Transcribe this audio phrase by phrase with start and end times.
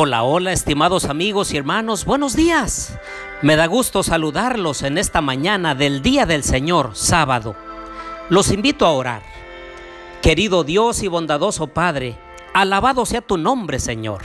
[0.00, 2.96] Hola, hola, estimados amigos y hermanos, buenos días.
[3.42, 7.56] Me da gusto saludarlos en esta mañana del Día del Señor, sábado.
[8.28, 9.22] Los invito a orar.
[10.22, 12.16] Querido Dios y bondadoso Padre,
[12.54, 14.22] alabado sea tu nombre, Señor.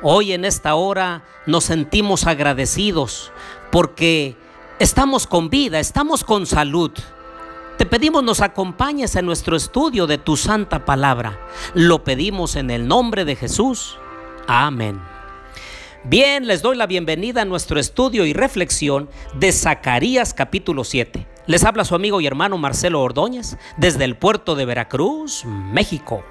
[0.00, 3.30] Hoy en esta hora nos sentimos agradecidos
[3.70, 4.38] porque
[4.78, 6.92] estamos con vida, estamos con salud.
[7.76, 11.46] Te pedimos nos acompañes en nuestro estudio de tu santa palabra.
[11.74, 13.98] Lo pedimos en el nombre de Jesús.
[14.46, 15.00] Amén.
[16.04, 19.08] Bien, les doy la bienvenida a nuestro estudio y reflexión
[19.38, 21.26] de Zacarías capítulo 7.
[21.46, 26.22] Les habla su amigo y hermano Marcelo Ordóñez desde el puerto de Veracruz, México.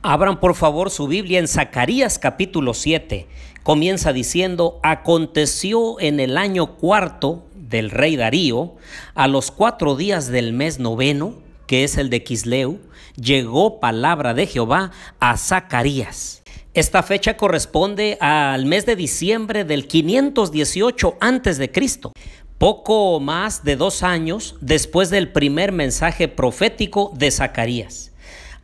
[0.00, 3.26] Abran por favor su Biblia en Zacarías capítulo 7.
[3.62, 8.76] Comienza diciendo, aconteció en el año cuarto del rey Darío,
[9.14, 11.34] a los cuatro días del mes noveno,
[11.66, 12.80] que es el de Quisleu,
[13.16, 16.38] llegó palabra de Jehová a Zacarías
[16.74, 21.70] esta fecha corresponde al mes de diciembre del 518 a.C.,
[22.58, 28.12] poco más de dos años después del primer mensaje profético de Zacarías.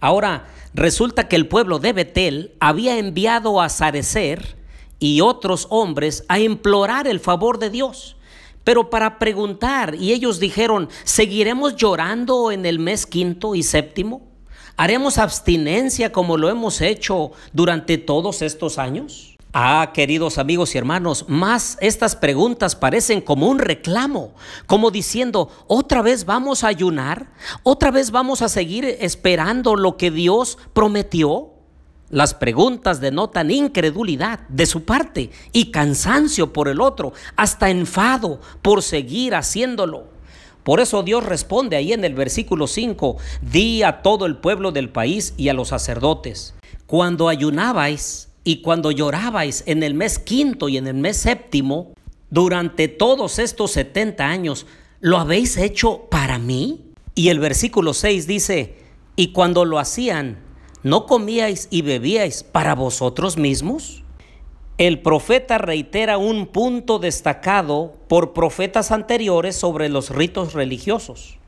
[0.01, 4.57] Ahora, resulta que el pueblo de Betel había enviado a Sarecer
[4.99, 8.17] y otros hombres a implorar el favor de Dios
[8.65, 14.34] pero para preguntar, y ellos dijeron, ¿seguiremos llorando en el mes quinto y séptimo?
[14.77, 19.37] ¿Haremos abstinencia como lo hemos hecho durante todos estos años?
[19.53, 24.35] Ah, queridos amigos y hermanos, más estas preguntas parecen como un reclamo,
[24.67, 27.31] como diciendo, otra vez vamos a ayunar,
[27.63, 31.51] otra vez vamos a seguir esperando lo que Dios prometió.
[32.11, 38.83] Las preguntas denotan incredulidad de su parte y cansancio por el otro, hasta enfado por
[38.83, 40.14] seguir haciéndolo.
[40.65, 44.89] Por eso Dios responde ahí en el versículo 5, di a todo el pueblo del
[44.89, 46.55] país y a los sacerdotes,
[46.87, 51.93] cuando ayunabais y cuando llorabais en el mes quinto y en el mes séptimo,
[52.31, 54.67] durante todos estos 70 años,
[55.01, 56.93] ¿lo habéis hecho para mí?
[57.15, 58.77] Y el versículo 6 dice,
[59.17, 60.39] y cuando lo hacían,
[60.83, 64.04] ¿no comíais y bebíais para vosotros mismos?
[64.77, 71.39] El profeta reitera un punto destacado por profetas anteriores sobre los ritos religiosos.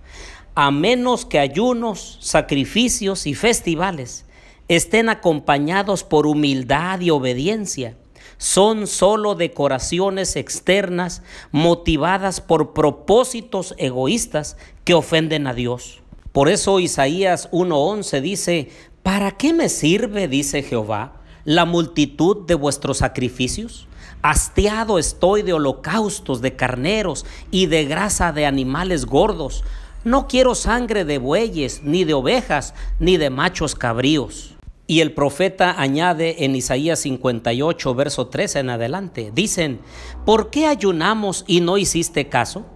[0.54, 4.26] A menos que ayunos, sacrificios y festivales
[4.68, 7.96] estén acompañados por humildad y obediencia,
[8.38, 16.00] son sólo decoraciones externas motivadas por propósitos egoístas que ofenden a Dios.
[16.30, 18.68] Por eso Isaías 1.11 dice,
[19.02, 21.22] ¿para qué me sirve, dice Jehová?
[21.46, 23.88] La multitud de vuestros sacrificios?
[24.20, 29.64] Hastiado estoy de holocaustos, de carneros y de grasa de animales gordos.
[30.04, 34.54] No quiero sangre de bueyes, ni de ovejas, ni de machos cabríos.
[34.88, 39.80] Y el profeta añade en Isaías 58, verso 13 en adelante, dicen,
[40.24, 42.66] ¿por qué ayunamos y no hiciste caso?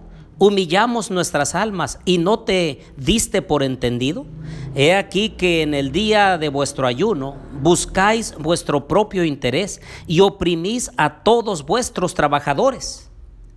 [0.41, 4.25] Humillamos nuestras almas y no te diste por entendido?
[4.73, 10.89] He aquí que en el día de vuestro ayuno buscáis vuestro propio interés y oprimís
[10.97, 13.11] a todos vuestros trabajadores.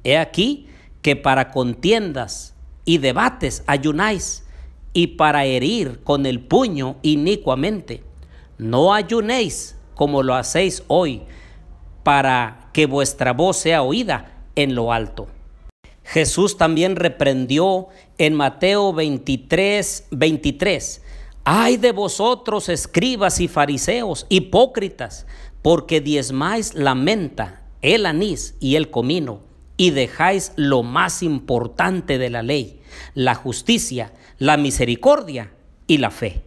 [0.04, 0.66] He aquí
[1.00, 4.44] que para contiendas y debates ayunáis
[4.92, 8.04] y para herir con el puño inicuamente.
[8.58, 11.22] No ayunéis como lo hacéis hoy,
[12.02, 15.28] para que vuestra voz sea oída en lo alto.
[16.04, 17.88] Jesús también reprendió
[18.18, 21.02] en Mateo 23, 23.
[21.44, 25.26] Ay de vosotros, escribas y fariseos, hipócritas,
[25.62, 29.40] porque diezmáis la menta, el anís y el comino,
[29.76, 32.80] y dejáis lo más importante de la ley,
[33.14, 35.52] la justicia, la misericordia
[35.86, 36.42] y la fe.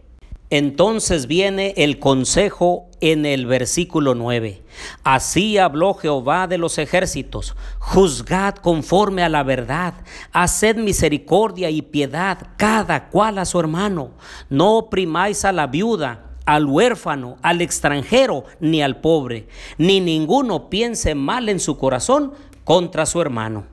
[0.50, 4.62] Entonces viene el consejo en el versículo 9.
[5.04, 9.94] Así habló Jehová de los ejércitos, juzgad conforme a la verdad,
[10.32, 14.12] haced misericordia y piedad cada cual a su hermano,
[14.48, 21.14] no oprimáis a la viuda al huérfano, al extranjero, ni al pobre, ni ninguno piense
[21.14, 22.32] mal en su corazón
[22.64, 23.66] contra su hermano.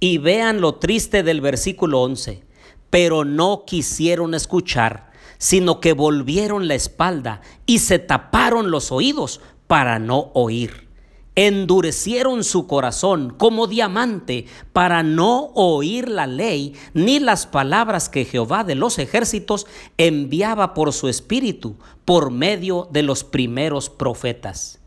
[0.00, 2.42] Y vean lo triste del versículo 11,
[2.88, 9.98] pero no quisieron escuchar sino que volvieron la espalda y se taparon los oídos para
[9.98, 10.88] no oír.
[11.36, 18.62] Endurecieron su corazón como diamante para no oír la ley ni las palabras que Jehová
[18.62, 19.66] de los ejércitos
[19.98, 24.78] enviaba por su espíritu por medio de los primeros profetas.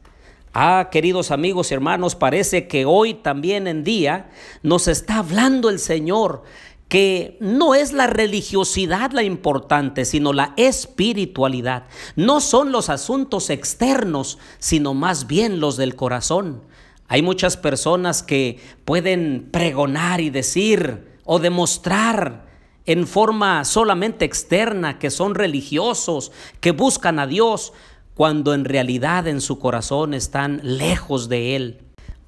[0.53, 4.31] Ah, queridos amigos y hermanos, parece que hoy también en día
[4.63, 6.43] nos está hablando el Señor
[6.87, 11.85] que no es la religiosidad la importante, sino la espiritualidad.
[12.15, 16.63] No son los asuntos externos, sino más bien los del corazón.
[17.07, 22.47] Hay muchas personas que pueden pregonar y decir o demostrar
[22.85, 26.31] en forma solamente externa que son religiosos,
[26.61, 27.73] que buscan a Dios,
[28.13, 31.86] cuando en realidad en su corazón están lejos de Él.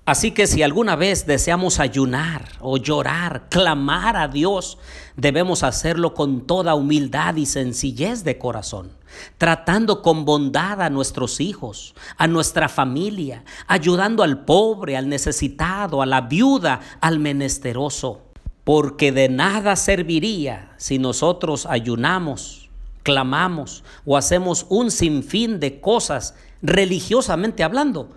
[0.10, 4.80] Así que si alguna vez deseamos ayunar o llorar, clamar a Dios,
[5.16, 8.90] debemos hacerlo con toda humildad y sencillez de corazón,
[9.38, 16.08] tratando con bondad a nuestros hijos, a nuestra familia, ayudando al pobre, al necesitado, a
[16.08, 18.24] la viuda, al menesteroso,
[18.64, 22.72] porque de nada serviría si nosotros ayunamos,
[23.04, 26.34] clamamos o hacemos un sinfín de cosas
[26.64, 28.10] religiosamente hablando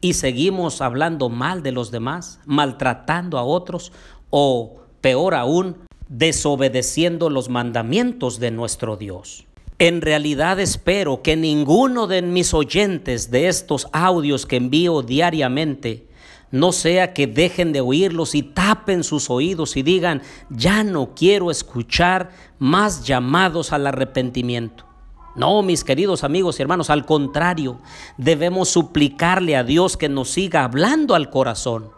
[0.00, 3.92] y seguimos hablando mal de los demás, maltratando a otros
[4.30, 5.76] o, peor aún,
[6.08, 9.46] desobedeciendo los mandamientos de nuestro Dios.
[9.78, 16.06] En realidad espero que ninguno de mis oyentes de estos audios que envío diariamente
[16.50, 21.50] no sea que dejen de oírlos y tapen sus oídos y digan, ya no quiero
[21.50, 24.89] escuchar más llamados al arrepentimiento.
[25.36, 27.78] No, mis queridos amigos y hermanos, al contrario,
[28.16, 31.90] debemos suplicarle a Dios que nos siga hablando al corazón,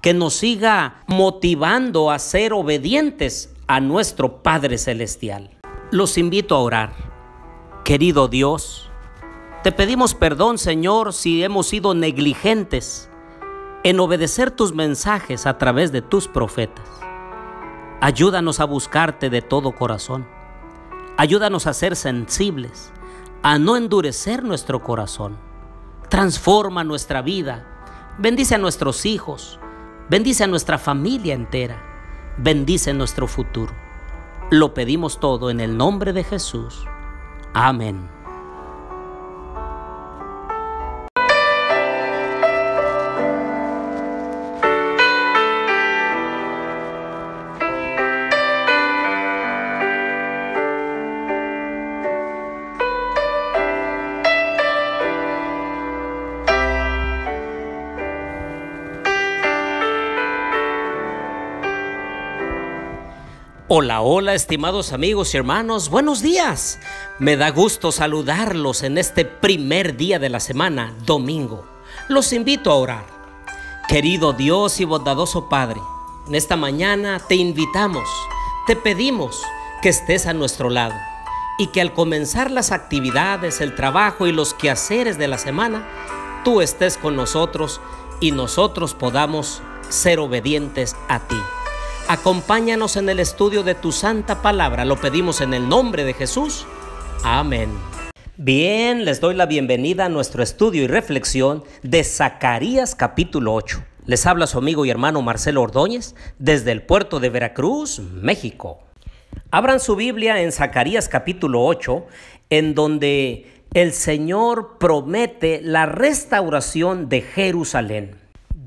[0.00, 5.50] que nos siga motivando a ser obedientes a nuestro Padre Celestial.
[5.92, 6.92] Los invito a orar.
[7.84, 8.90] Querido Dios,
[9.62, 13.08] te pedimos perdón, Señor, si hemos sido negligentes
[13.84, 16.86] en obedecer tus mensajes a través de tus profetas.
[18.00, 20.39] Ayúdanos a buscarte de todo corazón
[21.20, 22.94] Ayúdanos a ser sensibles,
[23.42, 25.36] a no endurecer nuestro corazón.
[26.08, 27.66] Transforma nuestra vida.
[28.16, 29.60] Bendice a nuestros hijos.
[30.08, 31.76] Bendice a nuestra familia entera.
[32.38, 33.74] Bendice nuestro futuro.
[34.50, 36.86] Lo pedimos todo en el nombre de Jesús.
[37.52, 38.08] Amén.
[63.72, 66.80] Hola, hola, estimados amigos y hermanos, buenos días.
[67.20, 71.64] Me da gusto saludarlos en este primer día de la semana, domingo.
[72.08, 73.04] Los invito a orar.
[73.86, 75.80] Querido Dios y bondadoso Padre,
[76.26, 78.08] en esta mañana te invitamos,
[78.66, 79.40] te pedimos
[79.82, 80.96] que estés a nuestro lado
[81.56, 85.86] y que al comenzar las actividades, el trabajo y los quehaceres de la semana,
[86.42, 87.80] tú estés con nosotros
[88.18, 91.38] y nosotros podamos ser obedientes a ti.
[92.12, 94.84] Acompáñanos en el estudio de tu santa palabra.
[94.84, 96.66] Lo pedimos en el nombre de Jesús.
[97.22, 97.70] Amén.
[98.36, 103.84] Bien, les doy la bienvenida a nuestro estudio y reflexión de Zacarías capítulo 8.
[104.06, 108.80] Les habla su amigo y hermano Marcelo Ordóñez desde el puerto de Veracruz, México.
[109.52, 112.06] Abran su Biblia en Zacarías capítulo 8,
[112.50, 118.19] en donde el Señor promete la restauración de Jerusalén.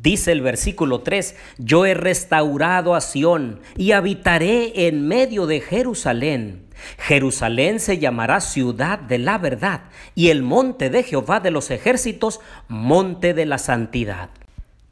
[0.04, 6.68] Dice el versículo 3, yo he restaurado a Sión y habitaré en medio de Jerusalén.
[6.98, 9.84] Jerusalén se llamará ciudad de la verdad
[10.14, 14.30] y el monte de Jehová de los ejércitos, monte de la santidad.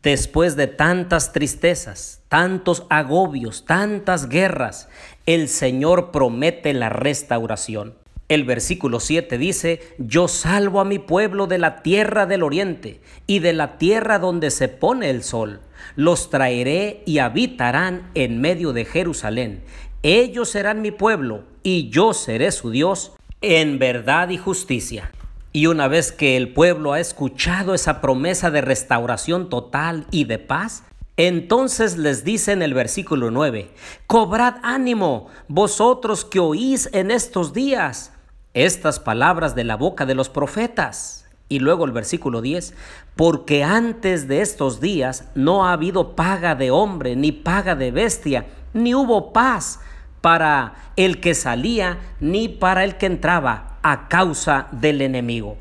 [0.01, 4.88] Después de tantas tristezas, tantos agobios, tantas guerras,
[5.25, 8.00] el Señor promete la restauración.
[8.32, 13.40] El versículo 7 dice, yo salvo a mi pueblo de la tierra del oriente y
[13.40, 15.60] de la tierra donde se pone el sol.
[15.98, 19.66] Los traeré y habitarán en medio de Jerusalén.
[20.02, 23.12] Ellos serán mi pueblo y yo seré su Dios
[23.42, 25.12] en verdad y justicia.
[25.52, 30.40] Y una vez que el pueblo ha escuchado esa promesa de restauración total y de
[30.40, 30.86] paz,
[31.18, 33.72] entonces les dice en el versículo 9,
[34.08, 38.11] cobrad ánimo, vosotros que oís en estos días
[38.53, 41.25] estas palabras de la boca de los profetas.
[41.50, 42.74] Y luego el versículo 10,
[43.15, 48.46] porque antes de estos días no ha habido paga de hombre, ni paga de bestia,
[48.74, 49.79] ni hubo paz
[50.22, 55.58] para el que salía, ni para el que entraba a causa del enemigo.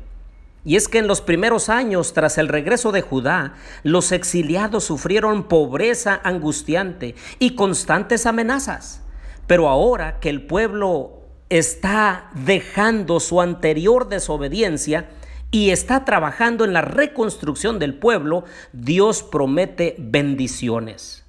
[0.63, 5.43] Y es que en los primeros años, tras el regreso de Judá, los exiliados sufrieron
[5.43, 9.01] pobreza angustiante y constantes amenazas.
[9.47, 11.20] Pero ahora que el pueblo
[11.51, 15.09] está dejando su anterior desobediencia
[15.51, 21.25] y está trabajando en la reconstrucción del pueblo, Dios promete bendiciones.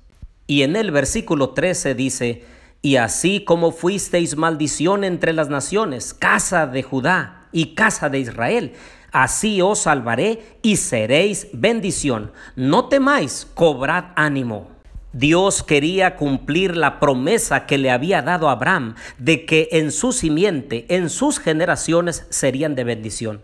[0.47, 2.45] Y en el versículo 13 dice,
[2.83, 8.75] Y así como fuisteis maldición entre las naciones, casa de Judá y casa de Israel,
[9.11, 12.31] así os salvaré y seréis bendición.
[12.55, 14.71] No temáis, cobrad ánimo.
[15.12, 20.12] Dios quería cumplir la promesa que le había dado a Abraham de que en su
[20.12, 23.42] simiente, en sus generaciones, serían de bendición.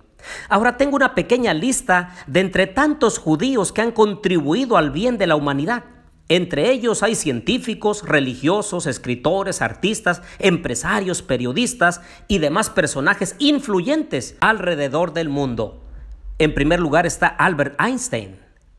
[0.48, 5.26] Ahora tengo una pequeña lista de entre tantos judíos que han contribuido al bien de
[5.26, 5.84] la humanidad.
[6.30, 15.30] Entre ellos hay científicos, religiosos, escritores, artistas, empresarios, periodistas y demás personajes influyentes alrededor del
[15.30, 15.82] mundo.
[16.38, 18.36] En primer lugar está Albert Einstein,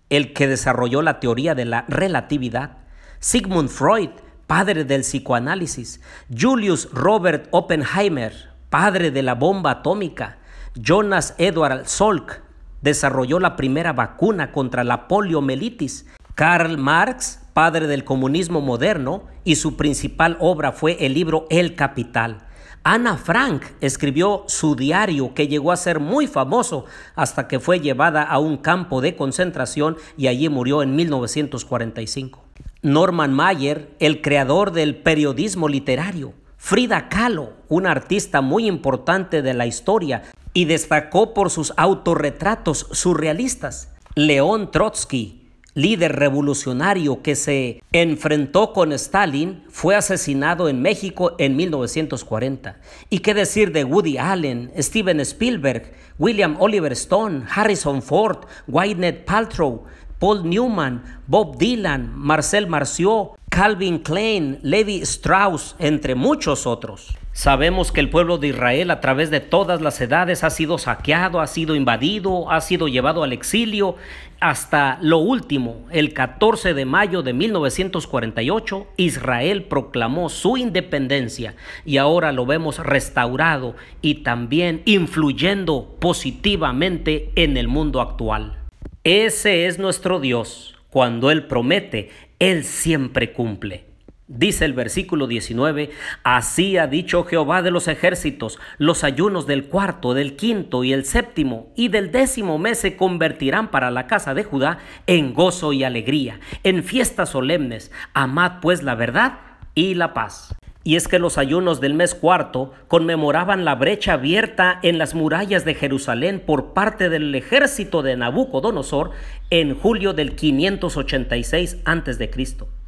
[0.09, 2.77] el que desarrolló la teoría de la relatividad.
[3.19, 4.09] Sigmund Freud,
[4.47, 6.01] padre del psicoanálisis.
[6.35, 8.33] Julius Robert Oppenheimer,
[8.69, 10.37] padre de la bomba atómica.
[10.75, 12.41] Jonas Edward Salk
[12.81, 16.07] desarrolló la primera vacuna contra la poliomielitis.
[16.35, 22.48] Karl Marx, padre del comunismo moderno, y su principal obra fue el libro El Capital.
[22.83, 28.23] Ana Frank escribió su diario que llegó a ser muy famoso hasta que fue llevada
[28.23, 32.41] a un campo de concentración y allí murió en 1945.
[32.81, 36.33] Norman Mayer, el creador del periodismo literario.
[36.55, 43.93] Frida Kahlo, una artista muy importante de la historia y destacó por sus autorretratos surrealistas.
[44.15, 45.38] León Trotsky,
[45.73, 52.77] líder revolucionario que se enfrentó con Stalin, fue asesinado en México en 1940.
[53.09, 59.85] ¿Y qué decir de Woody Allen, Steven Spielberg, William Oliver Stone, Harrison Ford, Gwyneth Paltrow,
[60.19, 67.18] Paul Newman, Bob Dylan, Marcel Marceau, Calvin Klein, Levi Strauss, entre muchos otros?
[67.31, 71.39] Sabemos que el pueblo de Israel a través de todas las edades ha sido saqueado,
[71.39, 73.95] ha sido invadido, ha sido llevado al exilio.
[74.39, 81.55] Hasta lo último, el 14 de mayo de 1948, Israel proclamó su independencia
[81.85, 88.57] y ahora lo vemos restaurado y también influyendo positivamente en el mundo actual.
[89.03, 90.75] Ese es nuestro Dios.
[90.89, 92.09] Cuando Él promete,
[92.39, 93.88] Él siempre cumple.
[94.31, 95.89] Dice el versículo 19,
[96.21, 101.05] así ha dicho Jehová de los ejércitos, los ayunos del cuarto, del quinto y el
[101.05, 105.83] séptimo y del décimo mes se convertirán para la casa de Judá en gozo y
[105.83, 107.91] alegría, en fiestas solemnes.
[108.13, 109.39] Amad pues la verdad
[109.73, 110.55] y la paz.
[110.83, 115.65] Y es que los ayunos del mes cuarto conmemoraban la brecha abierta en las murallas
[115.65, 119.09] de Jerusalén por parte del ejército de Nabucodonosor
[119.49, 122.78] en julio del 586 a.C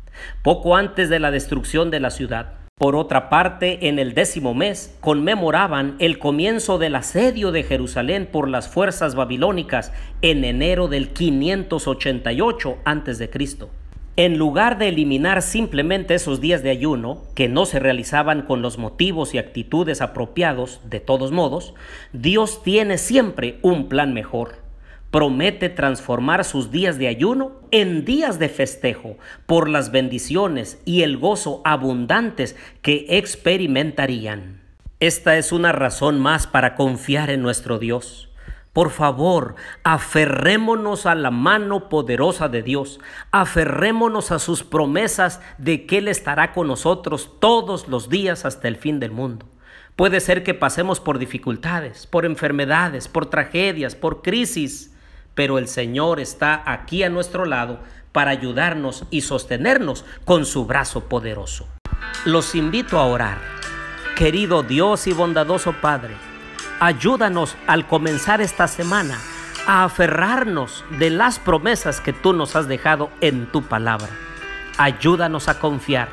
[0.43, 2.53] poco antes de la destrucción de la ciudad.
[2.81, 8.49] Por otra parte, en el décimo mes conmemoraban el comienzo del asedio de Jerusalén por
[8.49, 13.29] las fuerzas babilónicas en enero del 588 a.C.
[14.15, 18.79] En lugar de eliminar simplemente esos días de ayuno, que no se realizaban con los
[18.79, 21.75] motivos y actitudes apropiados, de todos modos,
[22.13, 24.60] Dios tiene siempre un plan mejor
[25.11, 31.17] promete transformar sus días de ayuno en días de festejo por las bendiciones y el
[31.17, 34.61] gozo abundantes que experimentarían.
[35.01, 38.29] Esta es una razón más para confiar en nuestro Dios.
[38.71, 43.01] Por favor, aferrémonos a la mano poderosa de Dios,
[43.31, 48.77] aferrémonos a sus promesas de que Él estará con nosotros todos los días hasta el
[48.77, 49.45] fin del mundo.
[49.97, 54.90] Puede ser que pasemos por dificultades, por enfermedades, por tragedias, por crisis,
[55.35, 57.79] pero el Señor está aquí a nuestro lado
[58.11, 61.67] para ayudarnos y sostenernos con su brazo poderoso.
[62.25, 63.37] Los invito a orar.
[64.15, 66.15] Querido Dios y bondadoso Padre,
[66.79, 69.17] ayúdanos al comenzar esta semana
[69.67, 74.09] a aferrarnos de las promesas que tú nos has dejado en tu palabra.
[74.77, 76.09] Ayúdanos a confiar,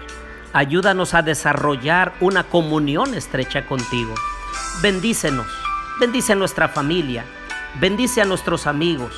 [0.52, 4.14] ayúdanos a desarrollar una comunión estrecha contigo.
[4.80, 5.46] Bendícenos,
[6.00, 7.24] bendice nuestra familia,
[7.74, 9.14] Bendice a nuestros amigos,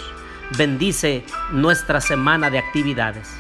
[0.58, 3.30] bendice nuestra semana de actividades,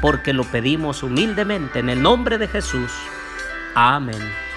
[0.00, 2.92] porque lo pedimos humildemente en el nombre de Jesús.
[3.74, 4.47] Amén.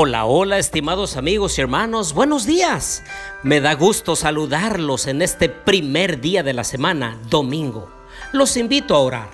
[0.00, 3.02] Hola, hola, estimados amigos y hermanos, buenos días.
[3.42, 7.90] Me da gusto saludarlos en este primer día de la semana, domingo.
[8.30, 9.28] Los invito a orar.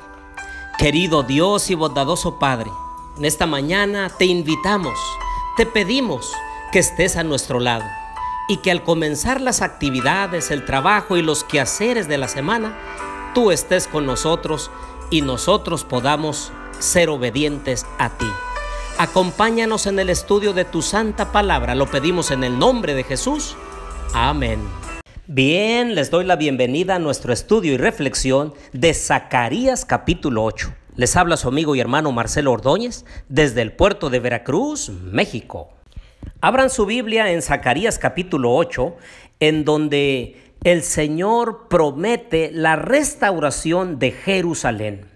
[0.79, 2.71] Querido Dios y bondadoso Padre,
[3.19, 4.99] En esta mañana te invitamos,
[5.59, 6.33] te pedimos
[6.73, 7.85] que estés a nuestro lado
[8.49, 12.75] y que al comenzar las actividades, el trabajo y los quehaceres de la semana,
[13.35, 14.71] tú estés con nosotros
[15.11, 18.33] y nosotros podamos ser obedientes a ti.
[18.97, 23.57] Acompáñanos en el estudio de tu santa palabra, lo pedimos en el nombre de Jesús.
[24.15, 24.61] Amén.
[25.27, 30.73] Bien, les doy la bienvenida a nuestro estudio y reflexión de Zacarías capítulo 8.
[30.95, 35.71] Les habla su amigo y hermano Marcelo Ordóñez desde el puerto de Veracruz, México.
[36.41, 38.95] Abran su Biblia en Zacarías capítulo 8,
[39.41, 45.14] en donde el Señor promete la restauración de Jerusalén.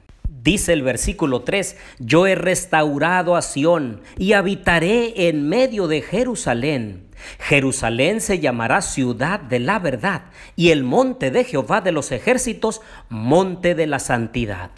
[0.49, 7.11] Dice el versículo 3, yo he restaurado a Sión y habitaré en medio de Jerusalén.
[7.39, 10.23] Jerusalén se llamará ciudad de la verdad
[10.57, 14.71] y el monte de Jehová de los ejércitos, monte de la santidad.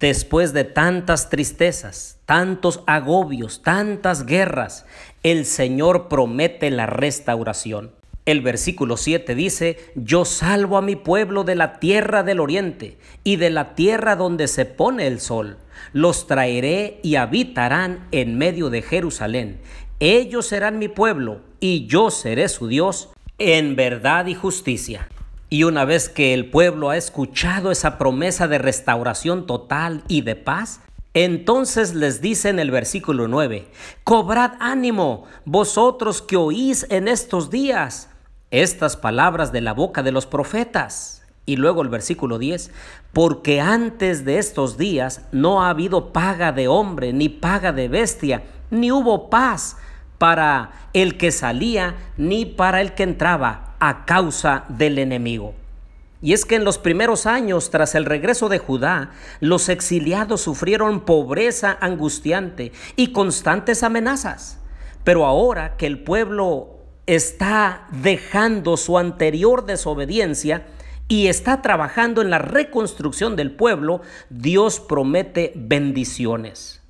[0.00, 4.86] Después de tantas tristezas, tantos agobios, tantas guerras,
[5.22, 7.92] el Señor promete la restauración.
[8.24, 13.34] El versículo 7 dice, yo salvo a mi pueblo de la tierra del oriente y
[13.34, 15.56] de la tierra donde se pone el sol.
[15.92, 19.60] Los traeré y habitarán en medio de Jerusalén.
[19.98, 25.08] Ellos serán mi pueblo y yo seré su Dios en verdad y justicia.
[25.50, 30.36] Y una vez que el pueblo ha escuchado esa promesa de restauración total y de
[30.36, 30.80] paz,
[31.12, 33.66] entonces les dice en el versículo 9,
[34.04, 38.08] cobrad ánimo, vosotros que oís en estos días
[38.52, 41.22] estas palabras de la boca de los profetas.
[41.44, 42.70] Y luego el versículo 10,
[43.12, 48.44] porque antes de estos días no ha habido paga de hombre, ni paga de bestia,
[48.70, 49.76] ni hubo paz
[50.18, 55.54] para el que salía, ni para el que entraba a causa del enemigo.
[56.20, 59.10] Y es que en los primeros años, tras el regreso de Judá,
[59.40, 64.60] los exiliados sufrieron pobreza angustiante y constantes amenazas.
[65.02, 70.66] Pero ahora que el pueblo está dejando su anterior desobediencia
[71.08, 76.80] y está trabajando en la reconstrucción del pueblo, Dios promete bendiciones.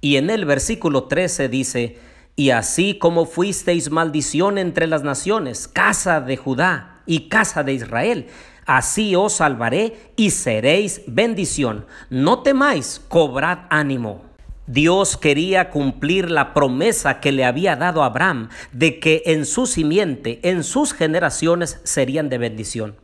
[0.00, 1.98] Y en el versículo 13 dice,
[2.36, 8.28] y así como fuisteis maldición entre las naciones, casa de Judá y casa de Israel,
[8.66, 11.86] así os salvaré y seréis bendición.
[12.08, 14.29] No temáis, cobrad ánimo.
[14.70, 19.66] Dios quería cumplir la promesa que le había dado a Abraham de que en su
[19.66, 22.94] simiente, en sus generaciones, serían de bendición.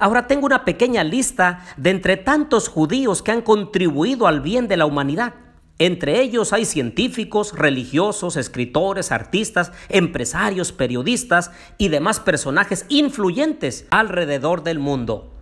[0.00, 4.76] Ahora tengo una pequeña lista de entre tantos judíos que han contribuido al bien de
[4.76, 5.34] la humanidad.
[5.78, 14.80] Entre ellos hay científicos, religiosos, escritores, artistas, empresarios, periodistas y demás personajes influyentes alrededor del
[14.80, 15.32] mundo.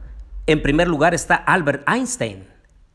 [0.47, 2.45] En primer lugar está Albert Einstein,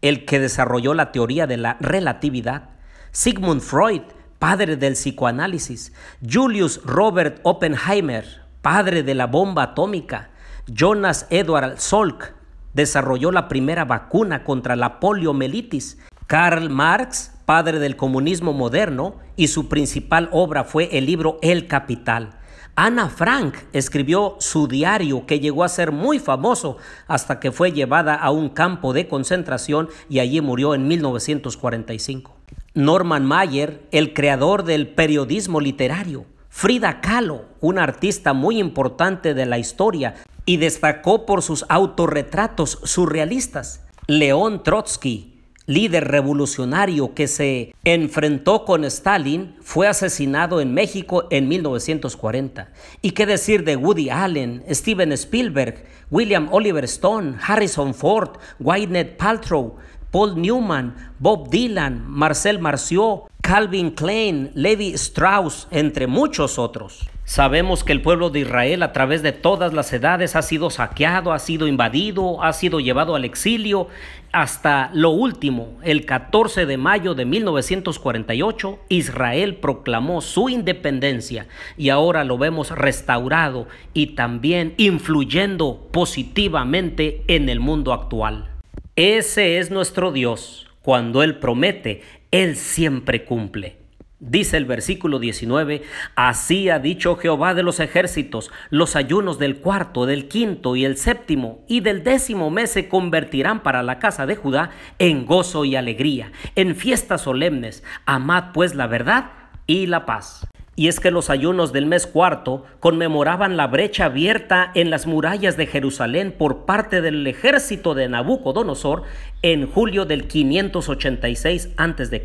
[0.03, 2.74] el que desarrolló la teoría de la relatividad.
[3.15, 4.01] Sigmund Freud,
[4.39, 8.25] padre del psicoanálisis, Julius Robert Oppenheimer,
[8.61, 10.31] padre de la bomba atómica,
[10.67, 12.33] Jonas Edward Salk,
[12.73, 15.97] desarrolló la primera vacuna contra la poliomielitis,
[16.27, 22.31] Karl Marx, padre del comunismo moderno, y su principal obra fue el libro El Capital.
[22.75, 26.75] Ana Frank escribió su diario que llegó a ser muy famoso
[27.07, 32.34] hasta que fue llevada a un campo de concentración y allí murió en 1945.
[32.75, 36.25] Norman Mayer, el creador del periodismo literario.
[36.49, 43.85] Frida Kahlo, una artista muy importante de la historia y destacó por sus autorretratos surrealistas.
[44.07, 45.35] León Trotsky,
[45.67, 52.71] líder revolucionario que se enfrentó con Stalin, fue asesinado en México en 1940.
[53.01, 59.77] ¿Y qué decir de Woody Allen, Steven Spielberg, William Oliver Stone, Harrison Ford, Gwyneth Paltrow,
[60.15, 67.05] Paul Newman, Bob Dylan, Marcel Marceau, Calvin Klein, Levi Strauss, entre muchos otros.
[67.25, 71.33] Sabemos que el pueblo de Israel a través de todas las edades ha sido saqueado,
[71.33, 73.89] ha sido invadido, ha sido llevado al exilio.
[74.31, 82.23] Hasta lo último, el 14 de mayo de 1948, Israel proclamó su independencia y ahora
[82.23, 88.54] lo vemos restaurado y también influyendo positivamente en el mundo actual.
[88.97, 90.67] Ese es nuestro Dios.
[90.81, 93.75] Cuando Él promete, Él siempre cumple.
[94.21, 95.83] Dice el versículo 19,
[96.15, 100.95] así ha dicho Jehová de los ejércitos, los ayunos del cuarto, del quinto y el
[100.95, 105.75] séptimo y del décimo mes se convertirán para la casa de Judá en gozo y
[105.75, 107.83] alegría, en fiestas solemnes.
[108.05, 109.29] Amad pues la verdad
[109.67, 110.47] y la paz.
[110.75, 115.55] Y es que los ayunos del mes cuarto conmemoraban la brecha abierta en las murallas
[115.55, 119.03] de Jerusalén por parte del ejército de Nabucodonosor
[119.41, 122.23] en julio del 586 a.C.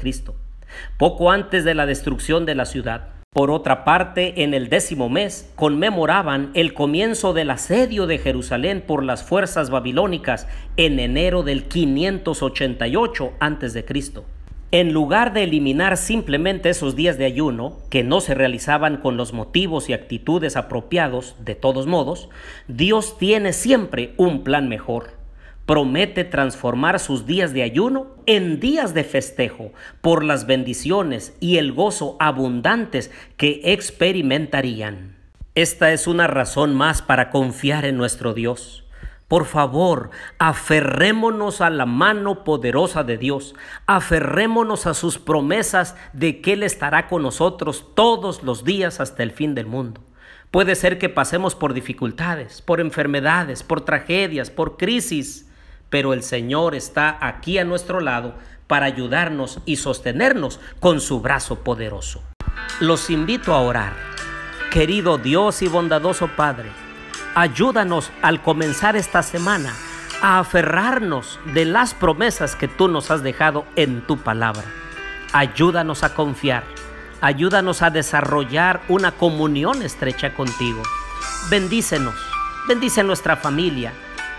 [0.98, 3.20] poco antes de la destrucción de la ciudad.
[3.32, 9.04] Por otra parte, en el décimo mes conmemoraban el comienzo del asedio de Jerusalén por
[9.04, 13.84] las fuerzas babilónicas en enero del 588 a.C.
[14.72, 19.32] En lugar de eliminar simplemente esos días de ayuno, que no se realizaban con los
[19.32, 22.28] motivos y actitudes apropiados, de todos modos,
[22.68, 25.20] Dios tiene siempre un plan mejor
[25.70, 31.70] promete transformar sus días de ayuno en días de festejo por las bendiciones y el
[31.70, 35.14] gozo abundantes que experimentarían.
[35.54, 38.84] Esta es una razón más para confiar en nuestro Dios.
[39.30, 43.54] Por favor, aferrémonos a la mano poderosa de Dios,
[43.86, 49.30] aferrémonos a sus promesas de que Él estará con nosotros todos los días hasta el
[49.30, 50.00] fin del mundo.
[50.50, 55.48] Puede ser que pasemos por dificultades, por enfermedades, por tragedias, por crisis,
[55.90, 58.34] pero el Señor está aquí a nuestro lado
[58.66, 62.20] para ayudarnos y sostenernos con su brazo poderoso.
[62.80, 63.92] Los invito a orar.
[64.72, 66.70] Querido Dios y bondadoso Padre,
[67.34, 69.74] ayúdanos al comenzar esta semana
[70.22, 74.64] a aferrarnos de las promesas que tú nos has dejado en tu palabra.
[75.32, 76.64] Ayúdanos a confiar,
[77.20, 80.82] ayúdanos a desarrollar una comunión estrecha contigo.
[81.50, 82.16] Bendícenos,
[82.68, 83.92] bendice nuestra familia,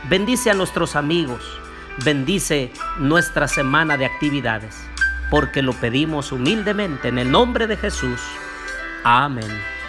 [0.10, 1.60] Bendice a nuestros amigos,
[2.04, 4.76] bendice nuestra semana de actividades,
[5.30, 8.20] porque lo pedimos humildemente en el nombre de Jesús.
[9.04, 9.81] Amén.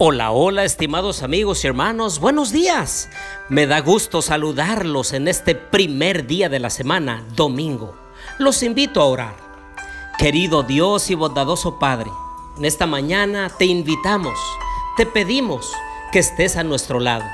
[0.00, 3.08] Hola, hola, estimados amigos y hermanos, buenos días.
[3.48, 7.96] Me da gusto saludarlos en este primer día de la semana, domingo.
[8.38, 9.34] Los invito a orar.
[10.16, 12.12] Querido Dios y bondadoso Padre,
[12.58, 14.38] en esta mañana te invitamos,
[14.96, 15.72] te pedimos
[16.12, 17.24] que estés a nuestro lado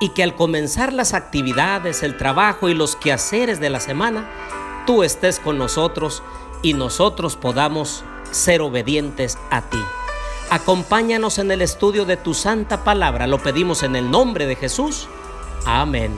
[0.00, 4.28] y que al comenzar las actividades, el trabajo y los quehaceres de la semana,
[4.84, 6.24] tú estés con nosotros
[6.60, 9.78] y nosotros podamos ser obedientes a ti.
[10.52, 13.28] Acompáñanos en el estudio de tu santa palabra.
[13.28, 15.08] Lo pedimos en el nombre de Jesús.
[15.64, 16.10] Amén.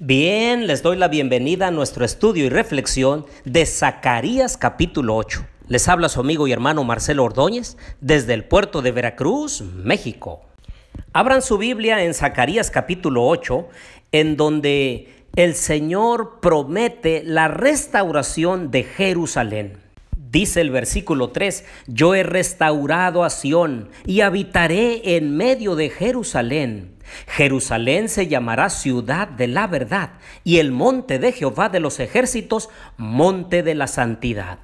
[0.00, 5.46] Bien, les doy la bienvenida a nuestro estudio y reflexión de Zacarías capítulo 8.
[5.68, 10.40] Les habla su amigo y hermano Marcelo Ordóñez desde el puerto de Veracruz, México.
[11.12, 13.68] Abran su Biblia en Zacarías capítulo 8,
[14.10, 19.89] en donde el Señor promete la restauración de Jerusalén.
[20.30, 26.94] Dice el versículo 3, yo he restaurado a Sión y habitaré en medio de Jerusalén.
[27.26, 30.10] Jerusalén se llamará ciudad de la verdad
[30.44, 34.60] y el monte de Jehová de los ejércitos, monte de la santidad.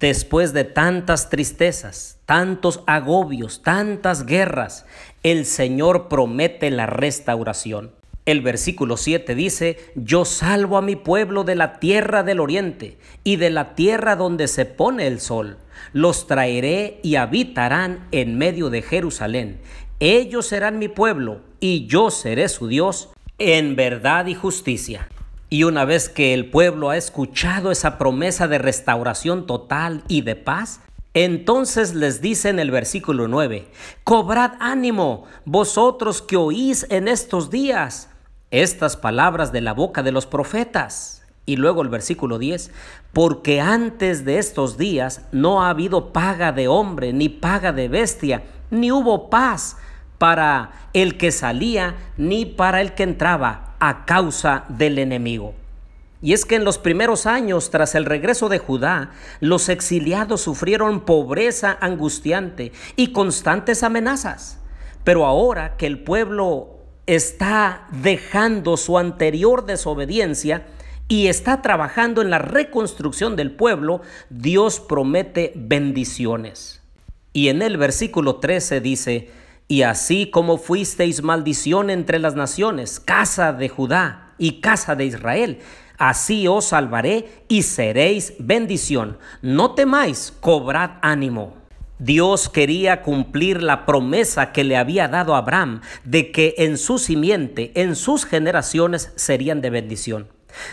[0.00, 4.86] Después de tantas tristezas, tantos agobios, tantas guerras,
[5.22, 7.92] el Señor promete la restauración.
[8.26, 13.36] El versículo 7 dice, yo salvo a mi pueblo de la tierra del oriente y
[13.36, 15.58] de la tierra donde se pone el sol.
[15.92, 19.60] Los traeré y habitarán en medio de Jerusalén.
[20.00, 25.08] Ellos serán mi pueblo y yo seré su Dios en verdad y justicia.
[25.48, 30.34] Y una vez que el pueblo ha escuchado esa promesa de restauración total y de
[30.34, 30.80] paz,
[31.14, 33.68] entonces les dice en el versículo 9,
[34.02, 38.10] cobrad ánimo, vosotros que oís en estos días
[38.50, 41.22] estas palabras de la boca de los profetas.
[41.44, 42.72] Y luego el versículo 10,
[43.12, 48.42] porque antes de estos días no ha habido paga de hombre, ni paga de bestia,
[48.70, 49.76] ni hubo paz
[50.18, 55.54] para el que salía, ni para el que entraba a causa del enemigo.
[56.22, 61.00] Y es que en los primeros años, tras el regreso de Judá, los exiliados sufrieron
[61.02, 64.58] pobreza angustiante y constantes amenazas.
[65.04, 66.75] Pero ahora que el pueblo
[67.06, 70.66] está dejando su anterior desobediencia
[71.08, 76.82] y está trabajando en la reconstrucción del pueblo, Dios promete bendiciones.
[77.32, 79.30] Y en el versículo 13 dice,
[79.68, 85.60] y así como fuisteis maldición entre las naciones, casa de Judá y casa de Israel,
[85.98, 89.18] así os salvaré y seréis bendición.
[89.42, 91.65] No temáis, cobrad ánimo.
[91.98, 96.98] Dios quería cumplir la promesa que le había dado a Abraham de que en su
[96.98, 100.28] simiente, en sus generaciones serían de bendición.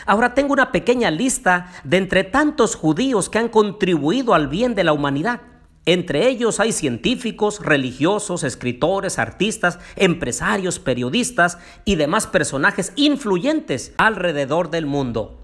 [0.05, 4.83] Ahora tengo una pequeña lista de entre tantos judíos que han contribuido al bien de
[4.83, 5.41] la humanidad.
[5.85, 14.85] Entre ellos hay científicos, religiosos, escritores, artistas, empresarios, periodistas y demás personajes influyentes alrededor del
[14.85, 15.41] mundo.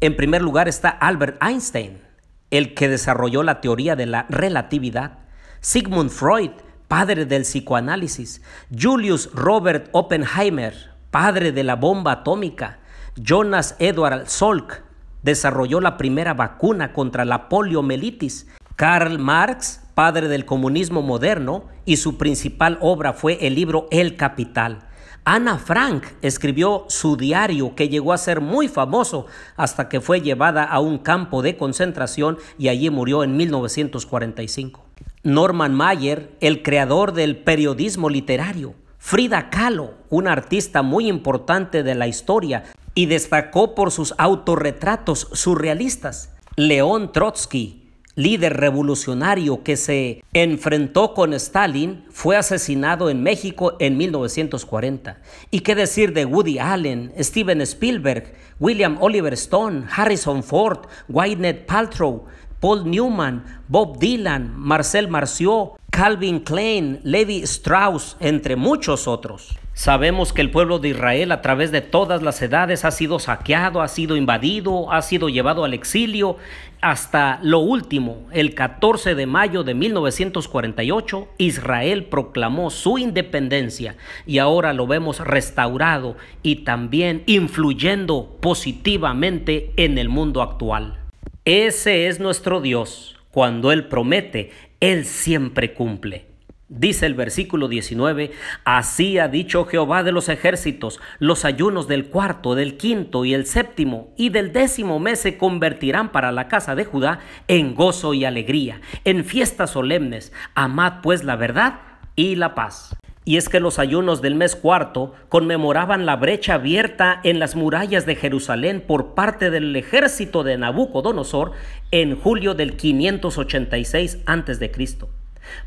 [0.00, 2.07] En primer lugar está Albert Einstein,
[2.50, 5.18] el que desarrolló la teoría de la relatividad.
[5.60, 6.50] Sigmund Freud,
[6.88, 8.42] padre del psicoanálisis.
[8.76, 10.74] Julius Robert Oppenheimer,
[11.10, 12.78] padre de la bomba atómica.
[13.16, 14.82] Jonas Edward Salk
[15.22, 18.46] desarrolló la primera vacuna contra la poliomielitis.
[18.76, 24.87] Karl Marx, padre del comunismo moderno, y su principal obra fue el libro El Capital.
[25.30, 30.64] Ana Frank escribió su diario que llegó a ser muy famoso hasta que fue llevada
[30.64, 34.82] a un campo de concentración y allí murió en 1945.
[35.24, 38.72] Norman Mayer, el creador del periodismo literario.
[38.96, 42.64] Frida Kahlo, una artista muy importante de la historia
[42.94, 46.32] y destacó por sus autorretratos surrealistas.
[46.56, 47.77] León Trotsky,
[48.18, 55.18] líder revolucionario que se enfrentó con Stalin, fue asesinado en México en 1940.
[55.52, 62.24] ¿Y qué decir de Woody Allen, Steven Spielberg, William Oliver Stone, Harrison Ford, Gwyneth Paltrow,
[62.58, 69.56] Paul Newman, Bob Dylan, Marcel Marceau, Calvin Klein, Levi Strauss, entre muchos otros?
[69.78, 73.80] Sabemos que el pueblo de Israel a través de todas las edades ha sido saqueado,
[73.80, 76.36] ha sido invadido, ha sido llevado al exilio.
[76.80, 83.94] Hasta lo último, el 14 de mayo de 1948, Israel proclamó su independencia
[84.26, 90.98] y ahora lo vemos restaurado y también influyendo positivamente en el mundo actual.
[91.44, 93.16] Ese es nuestro Dios.
[93.30, 96.26] Cuando Él promete, Él siempre cumple.
[96.70, 98.30] Dice el versículo 19,
[98.64, 103.46] así ha dicho Jehová de los ejércitos, los ayunos del cuarto, del quinto y el
[103.46, 108.26] séptimo y del décimo mes se convertirán para la casa de Judá en gozo y
[108.26, 110.30] alegría, en fiestas solemnes.
[110.54, 111.80] Amad pues la verdad
[112.16, 112.94] y la paz.
[113.24, 118.04] Y es que los ayunos del mes cuarto conmemoraban la brecha abierta en las murallas
[118.04, 121.52] de Jerusalén por parte del ejército de Nabucodonosor
[121.92, 124.70] en julio del 586 a.C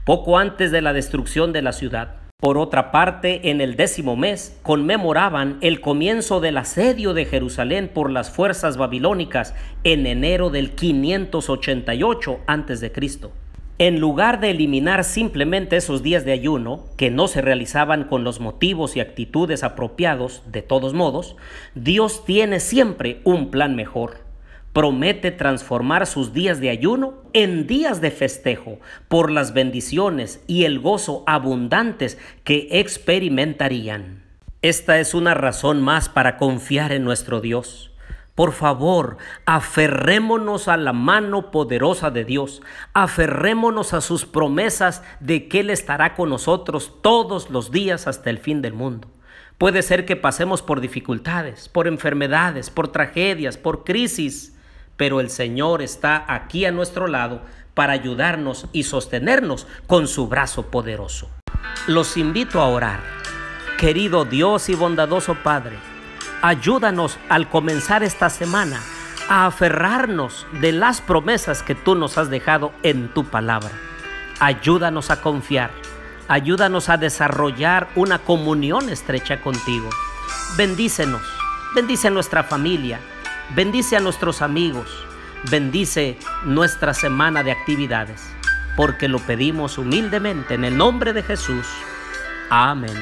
[0.06, 2.22] poco antes de la destrucción de la ciudad.
[2.42, 8.10] Por otra parte, en el décimo mes conmemoraban el comienzo del asedio de Jerusalén por
[8.10, 9.54] las fuerzas babilónicas
[9.84, 12.92] en enero del 588 a.C.
[13.78, 18.40] En lugar de eliminar simplemente esos días de ayuno, que no se realizaban con los
[18.40, 21.36] motivos y actitudes apropiados, de todos modos,
[21.76, 24.31] Dios tiene siempre un plan mejor
[24.74, 30.80] promete transformar sus días de ayuno en días de festejo por las bendiciones y el
[30.80, 34.24] gozo abundantes que experimentarían.
[34.62, 37.92] Esta es una razón más para confiar en nuestro Dios.
[38.36, 42.62] Por favor, aferrémonos a la mano poderosa de Dios,
[42.94, 48.38] aferrémonos a sus promesas de que Él estará con nosotros todos los días hasta el
[48.38, 49.10] fin del mundo.
[49.58, 54.58] Puede ser que pasemos por dificultades, por enfermedades, por tragedias, por crisis,
[55.02, 57.42] pero el Señor está aquí a nuestro lado
[57.74, 61.28] para ayudarnos y sostenernos con su brazo poderoso.
[61.88, 63.00] Los invito a orar.
[63.80, 65.78] Querido Dios y bondadoso Padre,
[66.44, 68.80] ayúdanos al comenzar esta semana
[69.28, 73.72] a aferrarnos de las promesas que tú nos has dejado en tu palabra.
[74.40, 75.72] Ayúdanos a confiar,
[76.28, 79.90] ayúdanos a desarrollar una comunión estrecha contigo.
[80.58, 81.24] Bendícenos,
[81.74, 83.00] bendice nuestra familia,
[83.54, 84.88] Bendice a nuestros amigos,
[85.50, 88.22] bendice nuestra semana de actividades,
[88.78, 91.68] porque lo pedimos humildemente en el nombre de Jesús.
[92.50, 92.96] Amén.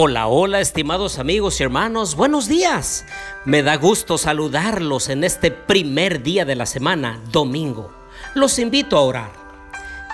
[0.00, 3.04] Hola, hola, estimados amigos y hermanos, buenos días.
[3.44, 7.90] Me da gusto saludarlos en este primer día de la semana, domingo.
[8.36, 9.32] Los invito a orar.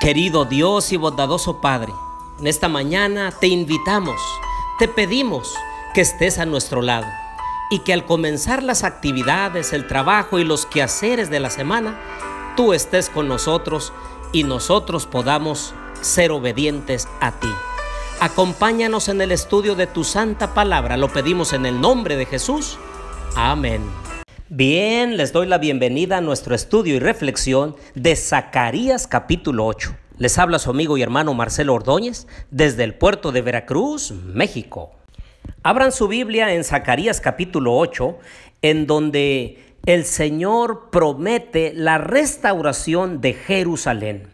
[0.01, 1.93] Querido Dios y bondadoso Padre,
[2.41, 4.19] en esta mañana te invitamos,
[4.79, 5.53] te pedimos
[5.93, 7.07] que estés a nuestro lado
[7.71, 12.01] y que al comenzar las actividades, el trabajo y los quehaceres de la semana,
[12.57, 13.93] tú estés con nosotros
[14.33, 17.51] y nosotros podamos ser obedientes a ti.
[18.25, 20.97] Acompáñanos en el estudio de tu santa palabra.
[20.97, 22.79] Lo pedimos en el nombre de Jesús.
[23.37, 23.83] Amén.
[24.49, 29.95] Bien, les doy la bienvenida a nuestro estudio y reflexión de Zacarías capítulo 8.
[30.17, 34.93] Les habla su amigo y hermano Marcelo Ordóñez desde el puerto de Veracruz, México.
[35.63, 38.19] Abran su Biblia en Zacarías capítulo 8,
[38.63, 44.34] en donde el Señor promete la restauración de Jerusalén.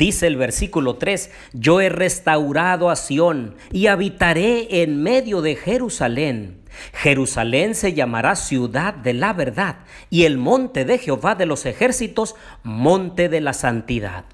[0.00, 6.62] Dice el versículo 3, yo he restaurado a Sión y habitaré en medio de Jerusalén.
[6.94, 12.34] Jerusalén se llamará ciudad de la verdad y el monte de Jehová de los ejércitos,
[12.62, 14.24] monte de la santidad.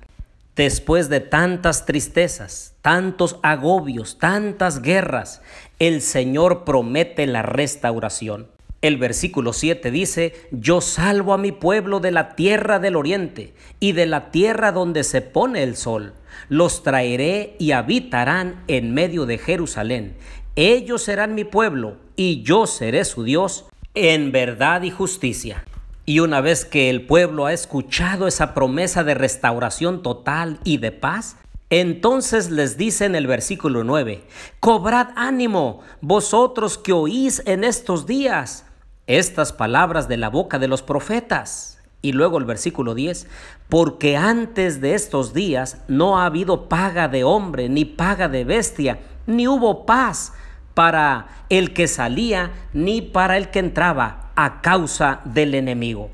[0.54, 5.42] Después de tantas tristezas, tantos agobios, tantas guerras,
[5.80, 8.46] el Señor promete la restauración.
[8.86, 13.90] El versículo 7 dice, yo salvo a mi pueblo de la tierra del oriente y
[13.94, 16.14] de la tierra donde se pone el sol.
[16.48, 20.14] Los traeré y habitarán en medio de Jerusalén.
[20.54, 25.64] Ellos serán mi pueblo y yo seré su Dios en verdad y justicia.
[26.04, 30.92] Y una vez que el pueblo ha escuchado esa promesa de restauración total y de
[30.92, 31.38] paz,
[31.70, 34.22] entonces les dice en el versículo 9,
[34.60, 38.65] cobrad ánimo vosotros que oís en estos días
[39.06, 41.78] estas palabras de la boca de los profetas.
[42.02, 43.26] Y luego el versículo 10,
[43.68, 49.00] porque antes de estos días no ha habido paga de hombre, ni paga de bestia,
[49.26, 50.32] ni hubo paz
[50.74, 56.10] para el que salía, ni para el que entraba a causa del enemigo.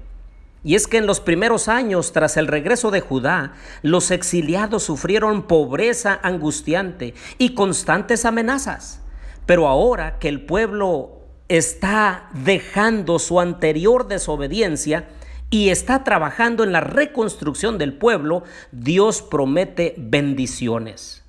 [0.64, 5.42] Y es que en los primeros años, tras el regreso de Judá, los exiliados sufrieron
[5.42, 9.00] pobreza angustiante y constantes amenazas.
[9.44, 11.21] Pero ahora que el pueblo
[11.56, 15.08] está dejando su anterior desobediencia
[15.50, 21.24] y está trabajando en la reconstrucción del pueblo, Dios promete bendiciones.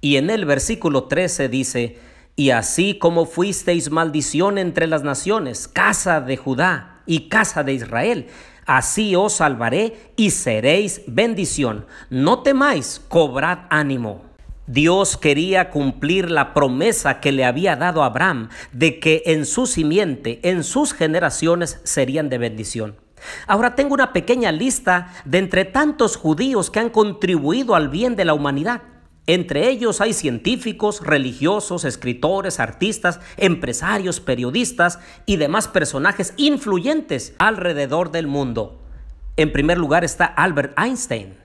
[0.00, 1.98] Y en el versículo 13 dice,
[2.34, 8.26] y así como fuisteis maldición entre las naciones, casa de Judá y casa de Israel,
[8.66, 11.86] así os salvaré y seréis bendición.
[12.10, 14.27] No temáis, cobrad ánimo.
[14.68, 19.66] Dios quería cumplir la promesa que le había dado a Abraham de que en su
[19.66, 22.96] simiente, en sus generaciones, serían de bendición.
[23.46, 28.26] Ahora tengo una pequeña lista de entre tantos judíos que han contribuido al bien de
[28.26, 28.82] la humanidad.
[29.26, 38.26] Entre ellos hay científicos, religiosos, escritores, artistas, empresarios, periodistas y demás personajes influyentes alrededor del
[38.26, 38.82] mundo.
[39.36, 41.36] En primer lugar está Albert Einstein,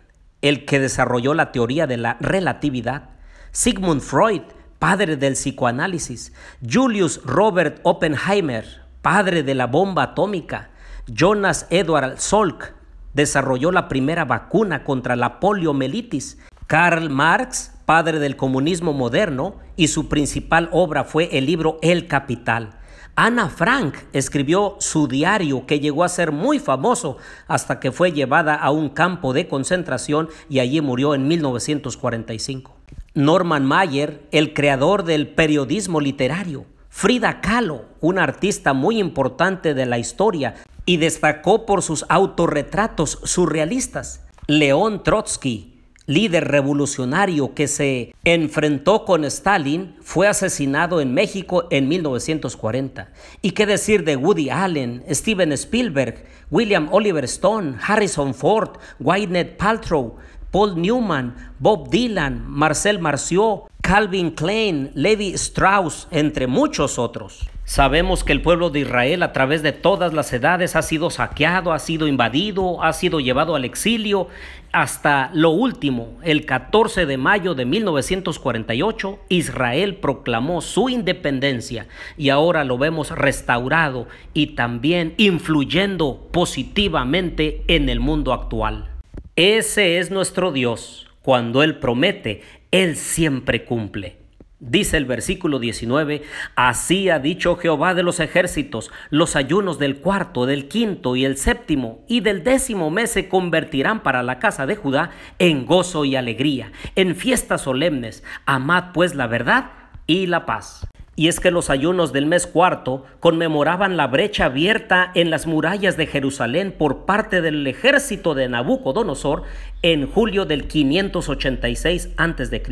[0.43, 3.09] el que desarrolló la teoría de la relatividad.
[3.51, 4.41] Sigmund Freud,
[4.77, 8.65] padre del psicoanálisis, Julius Robert Oppenheimer,
[9.01, 10.69] padre de la bomba atómica,
[11.07, 12.73] Jonas Edward Salk,
[13.13, 20.09] desarrolló la primera vacuna contra la poliomielitis, Karl Marx, padre del comunismo moderno, y su
[20.09, 22.71] principal obra fue el libro El Capital.
[23.15, 28.55] Ana Frank escribió su diario que llegó a ser muy famoso hasta que fue llevada
[28.55, 32.75] a un campo de concentración y allí murió en 1945.
[33.13, 39.99] Norman Mayer, el creador del periodismo literario, Frida Kahlo, una artista muy importante de la
[39.99, 40.55] historia
[40.87, 45.72] y destacó por sus autorretratos surrealistas, León Trotsky,
[46.05, 53.09] líder revolucionario que se enfrentó con Stalin, fue asesinado en México en 1940.
[53.41, 60.17] ¿Y qué decir de Woody Allen, Steven Spielberg, William Oliver Stone, Harrison Ford, Gwyneth Paltrow,
[60.53, 67.49] Paul Newman, Bob Dylan, Marcel Marceau, Calvin Klein, Levi Strauss, entre muchos otros.
[67.65, 71.73] Sabemos que el pueblo de Israel a través de todas las edades ha sido saqueado,
[71.73, 74.27] ha sido invadido, ha sido llevado al exilio.
[74.71, 82.63] Hasta lo último, el 14 de mayo de 1948, Israel proclamó su independencia y ahora
[82.63, 88.92] lo vemos restaurado y también influyendo positivamente en el mundo actual.
[89.35, 91.07] Ese es nuestro Dios.
[91.23, 94.17] Cuando Él promete, Él siempre cumple.
[94.59, 96.21] Dice el versículo 19,
[96.55, 101.37] así ha dicho Jehová de los ejércitos, los ayunos del cuarto, del quinto y el
[101.37, 105.09] séptimo y del décimo mes se convertirán para la casa de Judá
[105.39, 108.23] en gozo y alegría, en fiestas solemnes.
[108.45, 109.71] Amad pues la verdad
[110.05, 110.85] y la paz.
[111.15, 115.95] Y es que los ayunos del mes cuarto conmemoraban la brecha abierta en las murallas
[115.95, 119.43] de Jerusalén por parte del ejército de Nabucodonosor
[119.83, 122.63] en julio del 586 a.C.,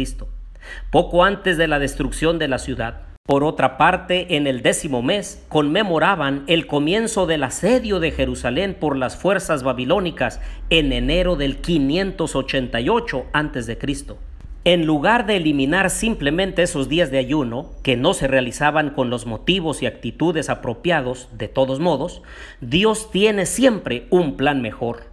[0.89, 3.01] poco antes de la destrucción de la ciudad.
[3.23, 8.97] Por otra parte, en el décimo mes conmemoraban el comienzo del asedio de Jerusalén por
[8.97, 13.77] las fuerzas babilónicas en enero del 588 a.C.
[14.63, 19.25] En lugar de eliminar simplemente esos días de ayuno, que no se realizaban con los
[19.25, 22.21] motivos y actitudes apropiados, de todos modos,
[22.59, 25.05] Dios tiene siempre un plan mejor.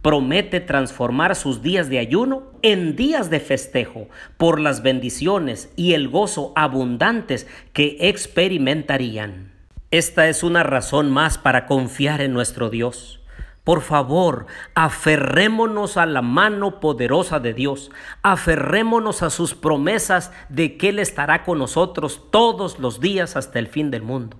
[0.00, 6.08] Promete transformar sus días de ayuno en días de festejo por las bendiciones y el
[6.08, 9.52] gozo abundantes que experimentarían.
[9.90, 13.20] Esta es una razón más para confiar en nuestro Dios.
[13.64, 17.90] Por favor, aferrémonos a la mano poderosa de Dios,
[18.22, 23.66] aferrémonos a sus promesas de que Él estará con nosotros todos los días hasta el
[23.66, 24.36] fin del mundo.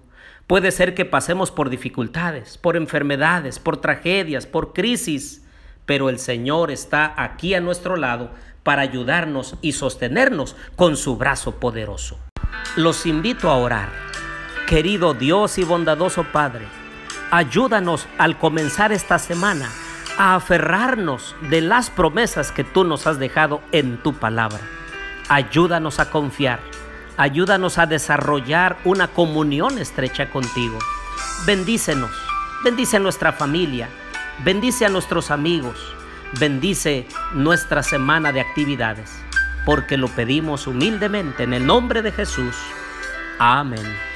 [0.47, 5.43] Puede ser que pasemos por dificultades, por enfermedades, por tragedias, por crisis,
[5.87, 8.31] pero el Señor está aquí a nuestro lado
[8.63, 12.19] para ayudarnos y sostenernos con su brazo poderoso.
[12.77, 13.89] Los invito a orar.
[14.67, 16.67] Querido Dios y bondadoso Padre,
[17.31, 19.69] Ayúdanos al comenzar esta semana
[20.19, 24.61] a aferrarnos de las promesas que tú nos has dejado en tu palabra.
[25.29, 26.61] Ayúdanos a confiar.
[27.17, 30.79] Ayúdanos a desarrollar una comunión estrecha contigo.
[31.47, 32.11] Bendícenos.
[32.65, 33.89] Bendice a nuestra familia.
[34.45, 35.95] Bendice a nuestros amigos.
[36.39, 39.13] Bendice nuestra semana de actividades.
[39.65, 42.55] Porque lo pedimos humildemente en el nombre de Jesús.
[43.39, 44.14] Amén.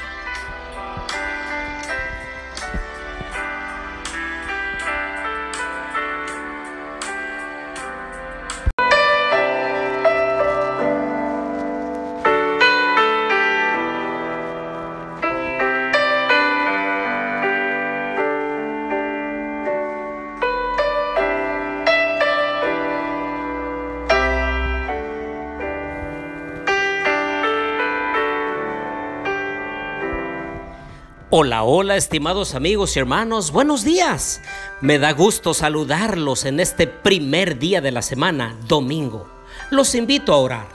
[31.30, 34.40] Hola, hola, estimados amigos y hermanos, buenos días.
[34.80, 39.28] Me da gusto saludarlos en este primer día de la semana, domingo.
[39.70, 40.68] Los invito a orar.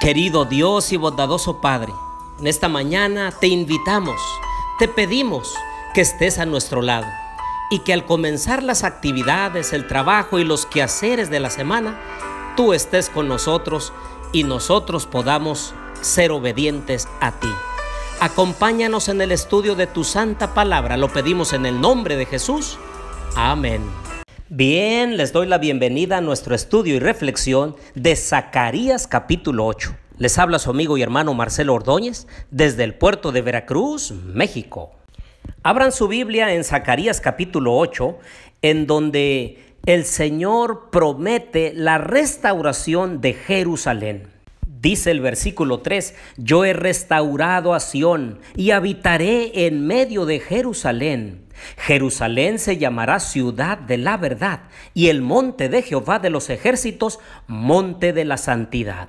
[0.00, 1.92] Querido Dios y bondadoso Padre,
[2.40, 4.20] en esta mañana te invitamos,
[4.80, 5.54] te pedimos
[5.94, 7.06] que estés a nuestro lado
[7.70, 12.00] y que al comenzar las actividades, el trabajo y los quehaceres de la semana,
[12.56, 13.92] tú estés con nosotros
[14.32, 17.48] y nosotros podamos ser obedientes a ti.
[18.20, 20.96] Acompáñanos en el estudio de tu santa palabra.
[20.96, 22.76] Lo pedimos en el nombre de Jesús.
[23.36, 23.80] Amén.
[24.48, 29.94] Bien, les doy la bienvenida a nuestro estudio y reflexión de Zacarías capítulo 8.
[30.16, 34.90] Les habla su amigo y hermano Marcelo Ordóñez desde el puerto de Veracruz, México.
[35.62, 38.18] Abran su Biblia en Zacarías capítulo 8,
[38.62, 44.37] en donde el Señor promete la restauración de Jerusalén.
[44.80, 51.46] Dice el versículo 3, yo he restaurado a Sión y habitaré en medio de Jerusalén.
[51.78, 54.60] Jerusalén se llamará ciudad de la verdad
[54.94, 57.18] y el monte de Jehová de los ejércitos,
[57.48, 59.08] monte de la santidad.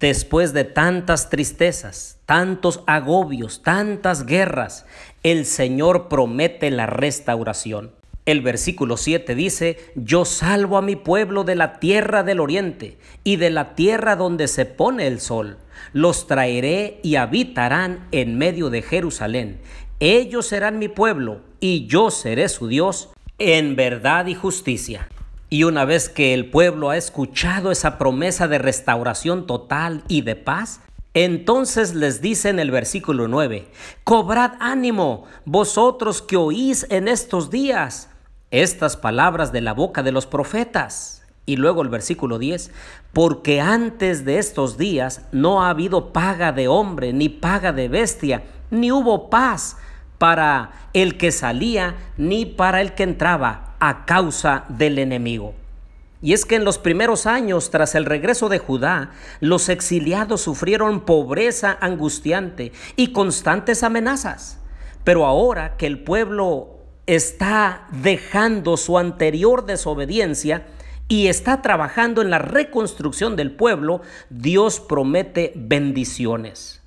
[0.00, 4.86] Después de tantas tristezas, tantos agobios, tantas guerras,
[5.22, 7.92] el Señor promete la restauración.
[8.26, 13.36] El versículo 7 dice, yo salvo a mi pueblo de la tierra del oriente y
[13.36, 15.58] de la tierra donde se pone el sol.
[15.92, 19.60] Los traeré y habitarán en medio de Jerusalén.
[20.00, 25.06] Ellos serán mi pueblo y yo seré su Dios en verdad y justicia.
[25.50, 30.34] Y una vez que el pueblo ha escuchado esa promesa de restauración total y de
[30.34, 30.80] paz,
[31.12, 33.68] entonces les dice en el versículo 9,
[34.02, 38.08] cobrad ánimo, vosotros que oís en estos días
[38.62, 41.22] estas palabras de la boca de los profetas.
[41.46, 42.70] Y luego el versículo 10,
[43.12, 48.44] porque antes de estos días no ha habido paga de hombre, ni paga de bestia,
[48.70, 49.76] ni hubo paz
[50.18, 55.54] para el que salía, ni para el que entraba a causa del enemigo.
[56.22, 61.02] Y es que en los primeros años, tras el regreso de Judá, los exiliados sufrieron
[61.02, 64.58] pobreza angustiante y constantes amenazas.
[65.04, 66.73] Pero ahora que el pueblo
[67.06, 70.66] está dejando su anterior desobediencia
[71.08, 74.00] y está trabajando en la reconstrucción del pueblo,
[74.30, 76.82] Dios promete bendiciones.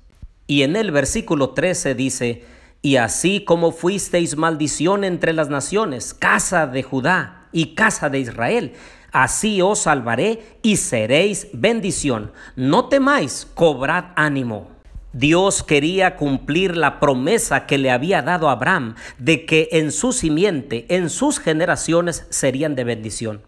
[0.46, 2.44] Y en el versículo 13 dice,
[2.82, 8.72] y así como fuisteis maldición entre las naciones, casa de Judá y casa de Israel,
[9.12, 12.32] así os salvaré y seréis bendición.
[12.56, 14.77] No temáis, cobrad ánimo.
[15.12, 20.12] Dios quería cumplir la promesa que le había dado a Abraham de que en su
[20.12, 23.42] simiente, en sus generaciones, serían de bendición.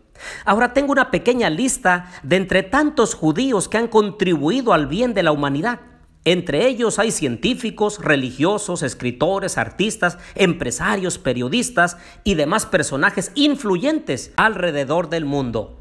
[0.45, 5.23] Ahora tengo una pequeña lista de entre tantos judíos que han contribuido al bien de
[5.23, 5.81] la humanidad.
[6.25, 15.25] Entre ellos hay científicos, religiosos, escritores, artistas, empresarios, periodistas y demás personajes influyentes alrededor del
[15.25, 15.79] mundo.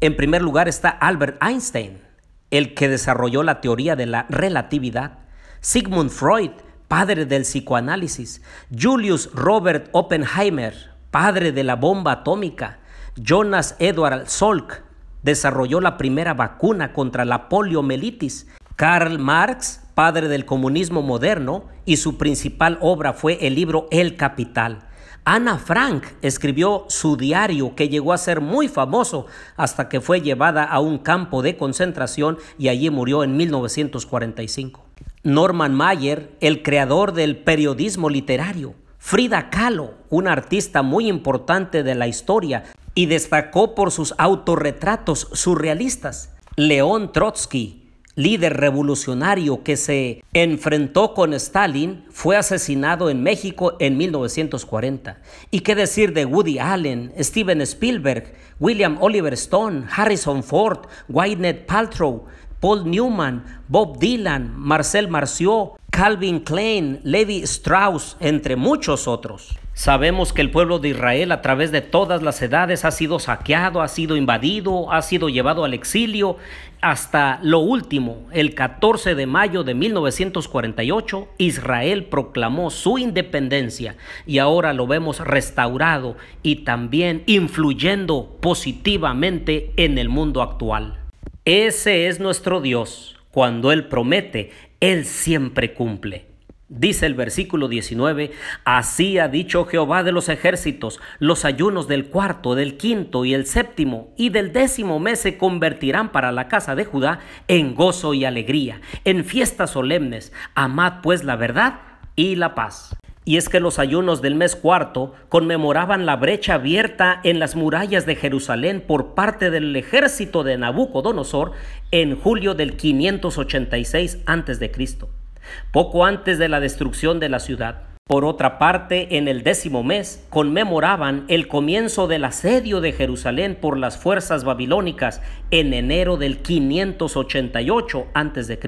[0.00, 2.05] En primer lugar está Albert Einstein,
[2.50, 5.18] el que desarrolló la teoría de la relatividad,
[5.60, 6.50] Sigmund Freud,
[6.88, 8.42] padre del psicoanálisis,
[8.76, 10.74] Julius Robert Oppenheimer,
[11.10, 12.78] padre de la bomba atómica,
[13.16, 14.82] Jonas Edward Salk,
[15.22, 22.18] desarrolló la primera vacuna contra la poliomielitis, Karl Marx, padre del comunismo moderno, y su
[22.18, 24.80] principal obra fue el libro El Capital.
[25.28, 30.62] Ana Frank escribió su diario que llegó a ser muy famoso hasta que fue llevada
[30.62, 34.84] a un campo de concentración y allí murió en 1945.
[35.24, 38.74] Norman Mayer, el creador del periodismo literario.
[38.98, 42.62] Frida Kahlo, una artista muy importante de la historia
[42.94, 46.36] y destacó por sus autorretratos surrealistas.
[46.54, 47.85] León Trotsky,
[48.16, 55.18] líder revolucionario que se enfrentó con Stalin, fue asesinado en México en 1940.
[55.50, 62.24] ¿Y qué decir de Woody Allen, Steven Spielberg, William Oliver Stone, Harrison Ford, Gwyneth Paltrow,
[62.58, 69.58] Paul Newman, Bob Dylan, Marcel Marceau, Calvin Klein, Levi Strauss, entre muchos otros?
[69.76, 73.82] Sabemos que el pueblo de Israel a través de todas las edades ha sido saqueado,
[73.82, 76.38] ha sido invadido, ha sido llevado al exilio.
[76.82, 83.96] Hasta lo último, el 14 de mayo de 1948, Israel proclamó su independencia
[84.26, 90.98] y ahora lo vemos restaurado y también influyendo positivamente en el mundo actual.
[91.44, 93.16] Ese es nuestro Dios.
[93.30, 94.50] Cuando Él promete,
[94.80, 96.35] Él siempre cumple.
[96.68, 98.32] Dice el versículo 19,
[98.64, 103.46] así ha dicho Jehová de los ejércitos, los ayunos del cuarto, del quinto y el
[103.46, 108.24] séptimo y del décimo mes se convertirán para la casa de Judá en gozo y
[108.24, 110.32] alegría, en fiestas solemnes.
[110.56, 111.82] Amad pues la verdad
[112.16, 112.96] y la paz.
[113.24, 118.06] Y es que los ayunos del mes cuarto conmemoraban la brecha abierta en las murallas
[118.06, 121.52] de Jerusalén por parte del ejército de Nabucodonosor
[121.92, 125.25] en julio del 586 a.C
[125.72, 127.86] poco antes de la destrucción de la ciudad.
[128.08, 133.76] Por otra parte, en el décimo mes conmemoraban el comienzo del asedio de Jerusalén por
[133.76, 135.20] las fuerzas babilónicas
[135.50, 138.58] en enero del 588 a.C.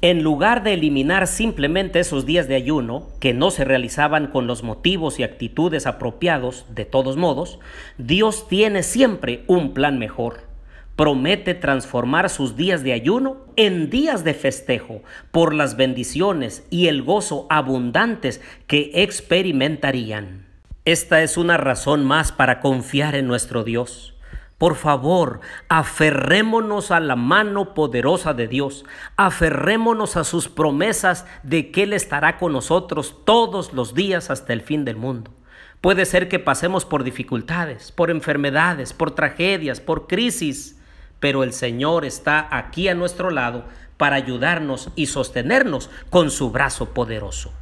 [0.00, 4.62] En lugar de eliminar simplemente esos días de ayuno, que no se realizaban con los
[4.62, 7.58] motivos y actitudes apropiados, de todos modos,
[7.98, 10.51] Dios tiene siempre un plan mejor
[10.96, 17.02] promete transformar sus días de ayuno en días de festejo por las bendiciones y el
[17.02, 20.46] gozo abundantes que experimentarían.
[20.84, 24.12] Esta es una razón más para confiar en nuestro Dios.
[24.58, 28.84] Por favor, aferrémonos a la mano poderosa de Dios,
[29.16, 34.60] aferrémonos a sus promesas de que Él estará con nosotros todos los días hasta el
[34.60, 35.32] fin del mundo.
[35.80, 40.80] Puede ser que pasemos por dificultades, por enfermedades, por tragedias, por crisis,
[41.22, 43.64] pero el Señor está aquí a nuestro lado
[43.96, 47.52] para ayudarnos y sostenernos con su brazo poderoso.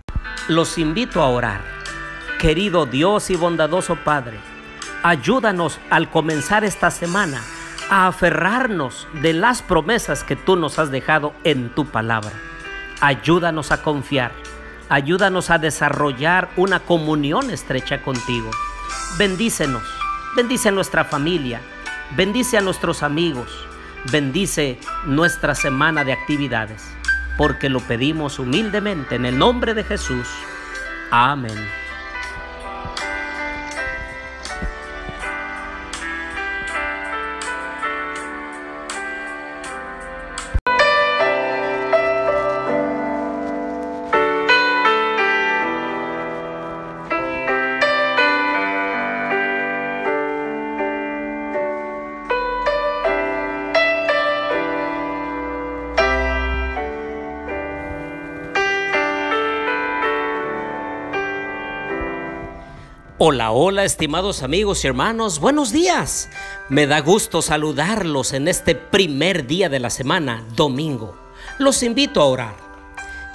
[0.49, 1.61] Los invito a orar.
[2.39, 4.39] Querido Dios y bondadoso Padre,
[5.03, 7.43] ayúdanos al comenzar esta semana
[7.91, 12.33] a aferrarnos de las promesas que tú nos has dejado en tu palabra.
[13.03, 14.33] Ayúdanos a confiar,
[14.89, 18.51] ayúdanos a desarrollar una comunión estrecha contigo.
[19.19, 19.83] Bendícenos,
[20.35, 21.61] bendice nuestra familia,
[22.17, 23.49] Bendice a nuestros amigos,
[24.11, 26.83] bendice nuestra semana de actividades,
[27.39, 30.27] porque lo pedimos humildemente en el nombre de Jesús.
[31.13, 31.80] Amén.
[63.23, 66.31] Hola, hola, estimados amigos y hermanos, buenos días.
[66.71, 71.15] Me da gusto saludarlos en este primer día de la semana, domingo.
[71.59, 72.57] Los invito a orar.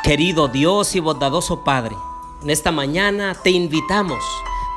[0.03, 1.95] Querido Dios y bondadoso Padre,
[2.41, 4.23] en esta mañana te invitamos,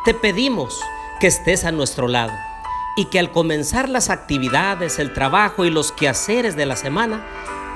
[0.04, 0.78] te pedimos
[1.20, 2.34] que estés a nuestro lado
[2.98, 7.26] y que al comenzar las actividades, el trabajo y los quehaceres de la semana,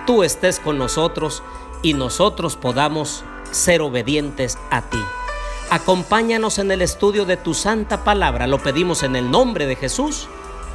[0.07, 1.43] tú estés con nosotros
[1.81, 5.01] y nosotros podamos ser obedientes a ti.
[5.75, 8.47] Acompáñanos en el estudio de tu santa palabra.
[8.47, 10.29] Lo pedimos en el nombre de Jesús.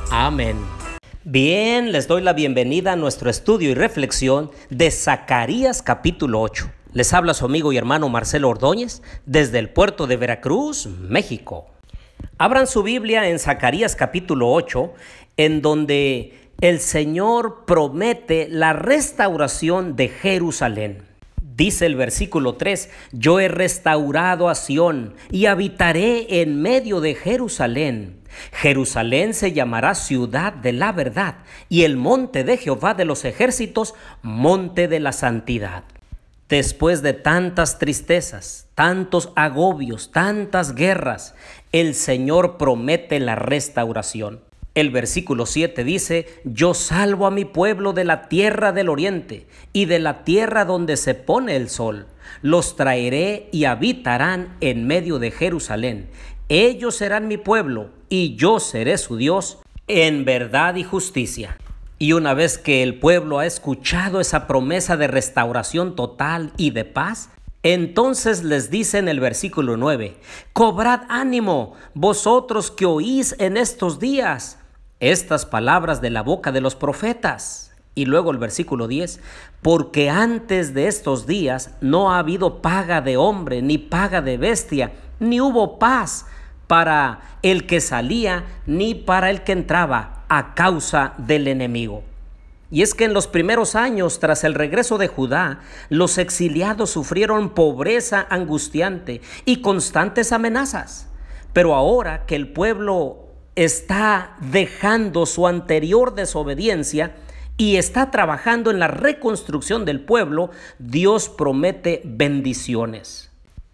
[0.10, 0.58] Amén.
[1.24, 6.72] Bien, les doy la bienvenida a nuestro estudio y reflexión de Zacarías capítulo 8.
[6.94, 11.68] Les habla su amigo y hermano Marcelo Ordóñez desde el puerto de Veracruz, México.
[12.40, 14.96] Abran su Biblia en Zacarías capítulo 8,
[15.38, 21.04] en donde el Señor promete la restauración de Jerusalén.
[21.58, 28.22] Dice el versículo 3, yo he restaurado a Sión y habitaré en medio de Jerusalén.
[28.52, 31.38] Jerusalén se llamará ciudad de la verdad
[31.68, 35.86] y el monte de Jehová de los ejércitos, monte de la santidad.
[36.48, 41.34] Después de tantas tristezas, tantos agobios, tantas guerras,
[41.72, 44.47] el Señor promete la restauración.
[44.78, 49.86] El versículo 7 dice, yo salvo a mi pueblo de la tierra del oriente y
[49.86, 52.06] de la tierra donde se pone el sol.
[52.44, 56.12] Los traeré y habitarán en medio de Jerusalén.
[56.48, 59.58] Ellos serán mi pueblo y yo seré su Dios
[59.88, 61.58] en verdad y justicia.
[61.98, 66.86] Y una vez que el pueblo ha escuchado esa promesa de restauración total y de
[66.86, 67.32] paz,
[67.64, 70.18] entonces les dice en el versículo 9,
[70.54, 74.60] cobrad ánimo vosotros que oís en estos días
[75.00, 77.72] estas palabras de la boca de los profetas.
[77.96, 79.20] Y luego el versículo 10,
[79.62, 84.92] porque antes de estos días no ha habido paga de hombre, ni paga de bestia,
[85.20, 86.28] ni hubo paz
[86.68, 92.04] para el que salía, ni para el que entraba a causa del enemigo.
[92.70, 97.52] Y es que en los primeros años, tras el regreso de Judá, los exiliados sufrieron
[97.52, 101.08] pobreza angustiante y constantes amenazas.
[101.54, 103.27] Pero ahora que el pueblo
[103.58, 107.16] está dejando su anterior desobediencia
[107.58, 113.32] y está trabajando en la reconstrucción del pueblo, Dios promete bendiciones.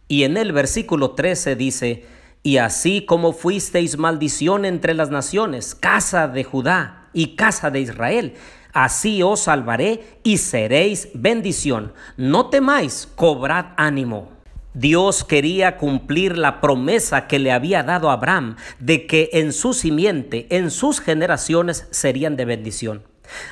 [0.08, 2.06] Y en el versículo 13 dice,
[2.44, 8.36] y así como fuisteis maldición entre las naciones, casa de Judá y casa de Israel,
[8.72, 11.92] así os salvaré y seréis bendición.
[12.16, 14.33] No temáis, cobrad ánimo.
[14.74, 19.74] Dios quería cumplir la promesa que le había dado a Abraham de que en su
[19.74, 23.04] simiente, en sus generaciones, serían de bendición.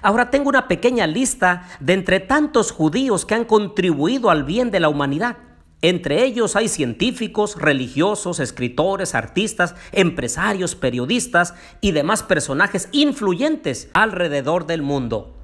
[0.01, 4.80] Ahora tengo una pequeña lista de entre tantos judíos que han contribuido al bien de
[4.80, 5.38] la humanidad.
[5.84, 14.84] Entre ellos hay científicos, religiosos, escritores, artistas, empresarios, periodistas y demás personajes influyentes alrededor del
[14.84, 15.38] mundo.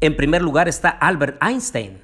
[0.00, 1.98] En primer lugar está Albert Einstein,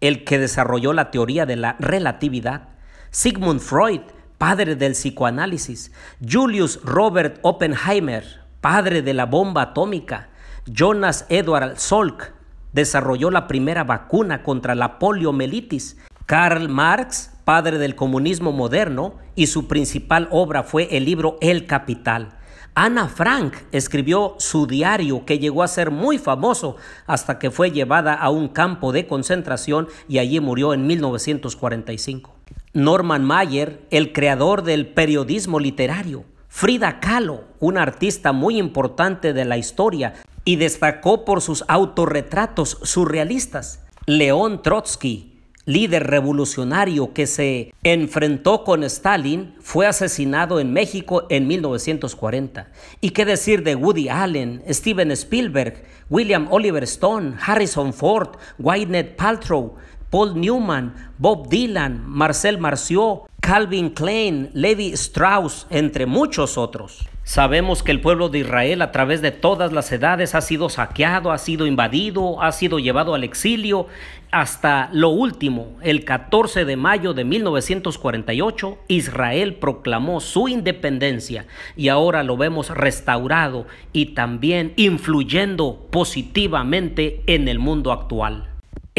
[0.00, 2.69] el que desarrolló la teoría de la relatividad,
[3.12, 4.02] Sigmund Freud,
[4.38, 5.90] padre del psicoanálisis,
[6.24, 8.24] Julius Robert Oppenheimer,
[8.60, 10.28] padre de la bomba atómica,
[10.64, 12.32] Jonas Edward Salk,
[12.72, 15.96] desarrolló la primera vacuna contra la poliomielitis,
[16.26, 22.36] Karl Marx, padre del comunismo moderno, y su principal obra fue el libro El Capital.
[22.74, 26.76] Ana Frank escribió su diario que llegó a ser muy famoso
[27.08, 32.39] hasta que fue llevada a un campo de concentración y allí murió en 1945.
[32.72, 36.24] Norman Mayer, el creador del periodismo literario.
[36.46, 40.14] Frida Kahlo, una artista muy importante de la historia
[40.44, 43.82] y destacó por sus autorretratos surrealistas.
[44.06, 52.68] León Trotsky, líder revolucionario que se enfrentó con Stalin, fue asesinado en México en 1940.
[53.00, 59.76] ¿Y qué decir de Woody Allen, Steven Spielberg, William Oliver Stone, Harrison Ford, Gwyneth Paltrow,
[60.10, 67.08] Paul Newman, Bob Dylan, Marcel Marceau, Calvin Klein, Levi Strauss, entre muchos otros?
[67.22, 71.30] Sabemos que el pueblo de Israel a través de todas las edades ha sido saqueado,
[71.30, 73.86] ha sido invadido, ha sido llevado al exilio.
[74.32, 81.46] Hasta lo último, el 14 de mayo de 1948, Israel proclamó su independencia
[81.76, 88.49] y ahora lo vemos restaurado y también influyendo positivamente en el mundo actual.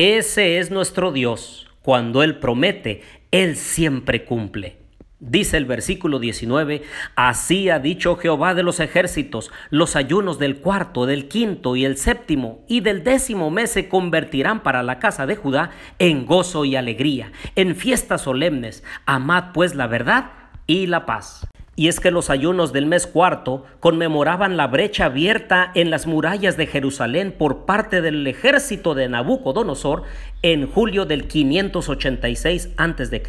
[0.03, 1.69] Ese es nuestro Dios.
[1.83, 4.77] Cuando Él promete, Él siempre cumple.
[5.19, 6.81] Dice el versículo 19,
[7.15, 11.97] así ha dicho Jehová de los ejércitos, los ayunos del cuarto, del quinto y el
[11.97, 16.75] séptimo y del décimo mes se convertirán para la casa de Judá en gozo y
[16.75, 18.83] alegría, en fiestas solemnes.
[19.05, 20.31] Amad pues la verdad
[20.65, 21.45] y la paz.
[21.81, 26.55] Y es que los ayunos del mes cuarto conmemoraban la brecha abierta en las murallas
[26.55, 30.03] de Jerusalén por parte del ejército de Nabucodonosor
[30.43, 33.23] en julio del 586 a.C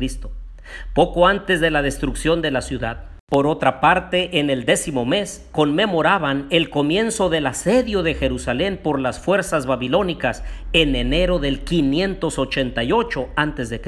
[0.93, 3.07] poco antes de la destrucción de la ciudad.
[3.27, 9.01] Por otra parte, en el décimo mes conmemoraban el comienzo del asedio de Jerusalén por
[9.01, 10.45] las fuerzas babilónicas
[10.75, 13.81] en enero del 588 a.C.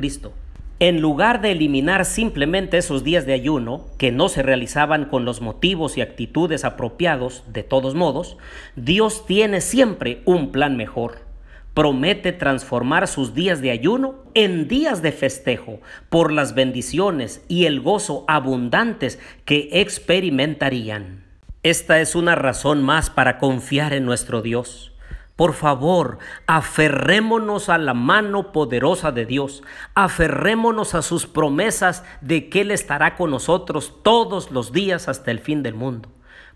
[0.87, 5.41] En lugar de eliminar simplemente esos días de ayuno, que no se realizaban con los
[5.41, 8.37] motivos y actitudes apropiados, de todos modos,
[8.76, 11.24] Dios tiene siempre un plan mejor
[11.72, 15.80] promete transformar sus días de ayuno en días de festejo
[16.11, 21.24] por las bendiciones y el gozo abundantes que experimentarían.
[21.64, 24.93] Esta es una razón más para confiar en nuestro Dios.
[25.37, 29.64] Por favor, aferrémonos a la mano poderosa de Dios,
[29.95, 35.41] aferrémonos a sus promesas de que Él estará con nosotros todos los días hasta el
[35.41, 36.09] fin del mundo.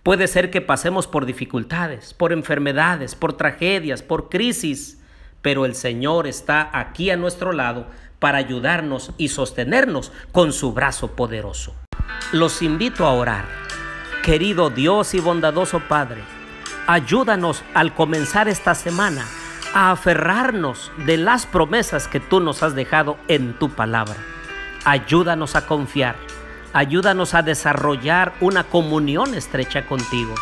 [0.04, 5.02] Puede ser que pasemos por dificultades, por enfermedades, por tragedias, por crisis,
[5.42, 7.88] pero el Señor está aquí a nuestro lado
[8.20, 11.74] para ayudarnos y sostenernos con su brazo poderoso.
[12.32, 13.44] Los invito a orar.
[14.22, 16.22] Querido Dios y bondadoso Padre,
[16.88, 19.26] Ayúdanos al comenzar esta semana
[19.74, 24.16] a aferrarnos de las promesas que tú nos has dejado en tu palabra.
[24.86, 26.16] Ayúdanos a confiar.
[26.72, 30.34] Ayúdanos a desarrollar una comunión estrecha contigo.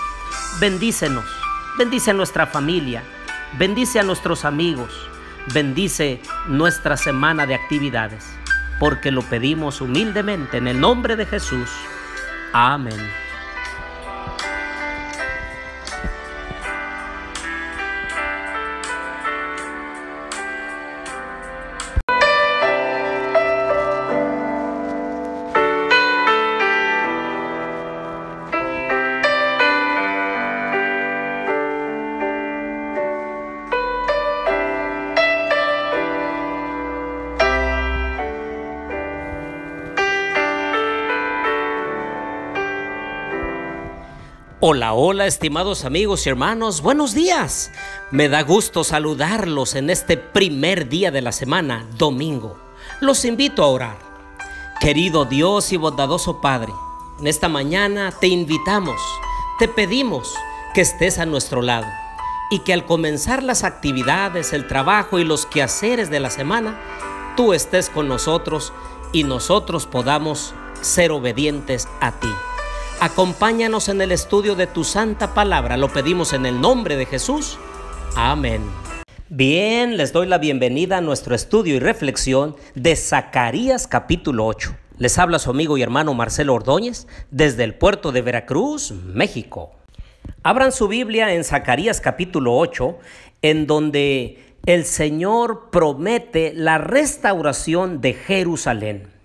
[0.61, 1.24] Bendícenos.
[1.78, 3.03] Bendice a nuestra familia.
[3.59, 4.92] Bendice a nuestros amigos.
[5.53, 8.24] Bendice nuestra semana de actividades.
[8.78, 11.68] Porque lo pedimos humildemente en el nombre de Jesús.
[12.53, 13.26] Amén.
[44.68, 47.70] Hola, hola, estimados amigos y hermanos, buenos días.
[48.10, 52.58] Me da gusto saludarlos en este primer día de la semana, domingo.
[53.00, 53.96] Los invito a orar.
[54.80, 56.72] Querido Dios y bondadoso Padre,
[57.20, 59.00] en esta mañana te invitamos,
[59.60, 60.34] te pedimos
[60.74, 61.86] que estés a nuestro lado
[62.50, 66.76] y que al comenzar las actividades, el trabajo y los quehaceres de la semana,
[67.36, 68.72] tú estés con nosotros
[69.12, 72.34] y nosotros podamos ser obedientes a ti.
[73.07, 75.76] Acompáñanos en el estudio de tu santa palabra.
[75.76, 77.57] Lo pedimos en el nombre de Jesús.
[78.16, 78.62] Amén.
[79.28, 84.74] Bien, les doy la bienvenida a nuestro estudio y reflexión de Zacarías capítulo 8.
[84.98, 89.70] Les habla su amigo y hermano Marcelo Ordóñez desde el puerto de Veracruz, México.
[90.42, 92.98] Abran su Biblia en Zacarías capítulo 8,
[93.40, 99.15] en donde el Señor promete la restauración de Jerusalén.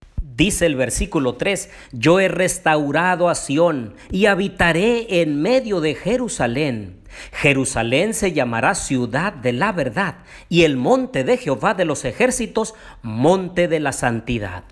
[0.42, 7.04] Dice el versículo 3, yo he restaurado a Sión y habitaré en medio de Jerusalén.
[7.32, 10.16] Jerusalén se llamará ciudad de la verdad
[10.50, 12.74] y el monte de Jehová de los ejércitos,
[13.04, 14.64] monte de la santidad.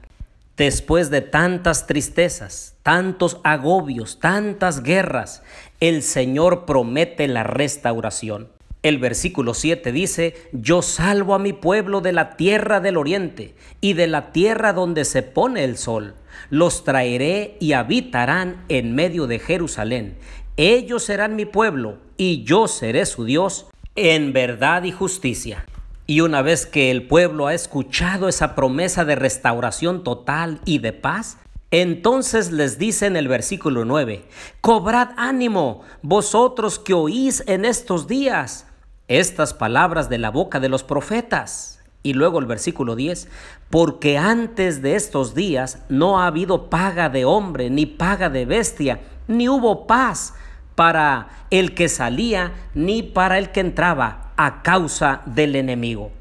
[0.58, 5.44] Después de tantas tristezas, tantos agobios, tantas guerras,
[5.80, 8.50] el Señor promete la restauración.
[8.82, 13.92] El versículo 7 dice, yo salvo a mi pueblo de la tierra del oriente y
[13.92, 16.16] de la tierra donde se pone el sol.
[16.50, 20.18] Los traeré y habitarán en medio de Jerusalén.
[20.56, 23.68] Ellos serán mi pueblo y yo seré su Dios
[23.98, 25.66] en verdad y justicia.
[26.08, 30.94] Y una vez que el pueblo ha escuchado esa promesa de restauración total y de
[30.94, 31.38] paz,
[31.70, 34.24] entonces les dice en el versículo 9,
[34.62, 38.66] cobrad ánimo, vosotros que oís en estos días
[39.10, 41.82] estas palabras de la boca de los profetas.
[42.02, 43.28] Y luego el versículo 10,
[43.70, 49.02] porque antes de estos días no ha habido paga de hombre, ni paga de bestia,
[49.28, 50.34] ni hubo paz
[50.76, 56.12] para el que salía, ni para el que entraba a causa del enemigo.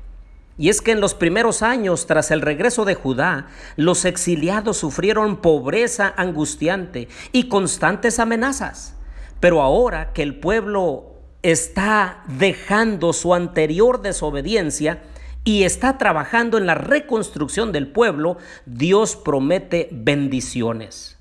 [0.56, 5.36] Y es que en los primeros años, tras el regreso de Judá, los exiliados sufrieron
[5.36, 8.96] pobreza angustiante y constantes amenazas.
[9.38, 11.07] Pero ahora que el pueblo
[11.42, 15.02] está dejando su anterior desobediencia
[15.44, 21.16] y está trabajando en la reconstrucción del pueblo, Dios promete bendiciones.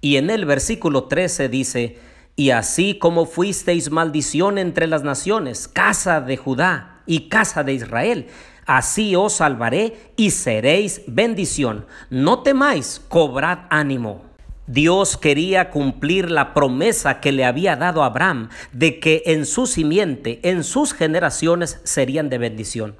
[0.00, 1.98] Y en el versículo 13 dice,
[2.36, 8.28] y así como fuisteis maldición entre las naciones, casa de Judá y casa de Israel,
[8.66, 11.86] así os salvaré y seréis bendición.
[12.08, 14.29] No temáis, cobrad ánimo.
[14.70, 19.66] Dios quería cumplir la promesa que le había dado a Abraham de que en su
[19.66, 22.96] simiente, en sus generaciones, serían de bendición.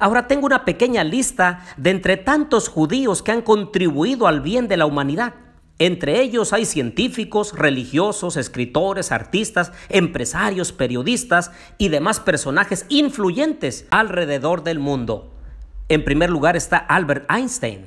[0.00, 4.76] Ahora tengo una pequeña lista de entre tantos judíos que han contribuido al bien de
[4.76, 5.34] la humanidad.
[5.78, 14.80] Entre ellos hay científicos, religiosos, escritores, artistas, empresarios, periodistas y demás personajes influyentes alrededor del
[14.80, 15.32] mundo.
[15.88, 17.86] En primer lugar está Albert Einstein,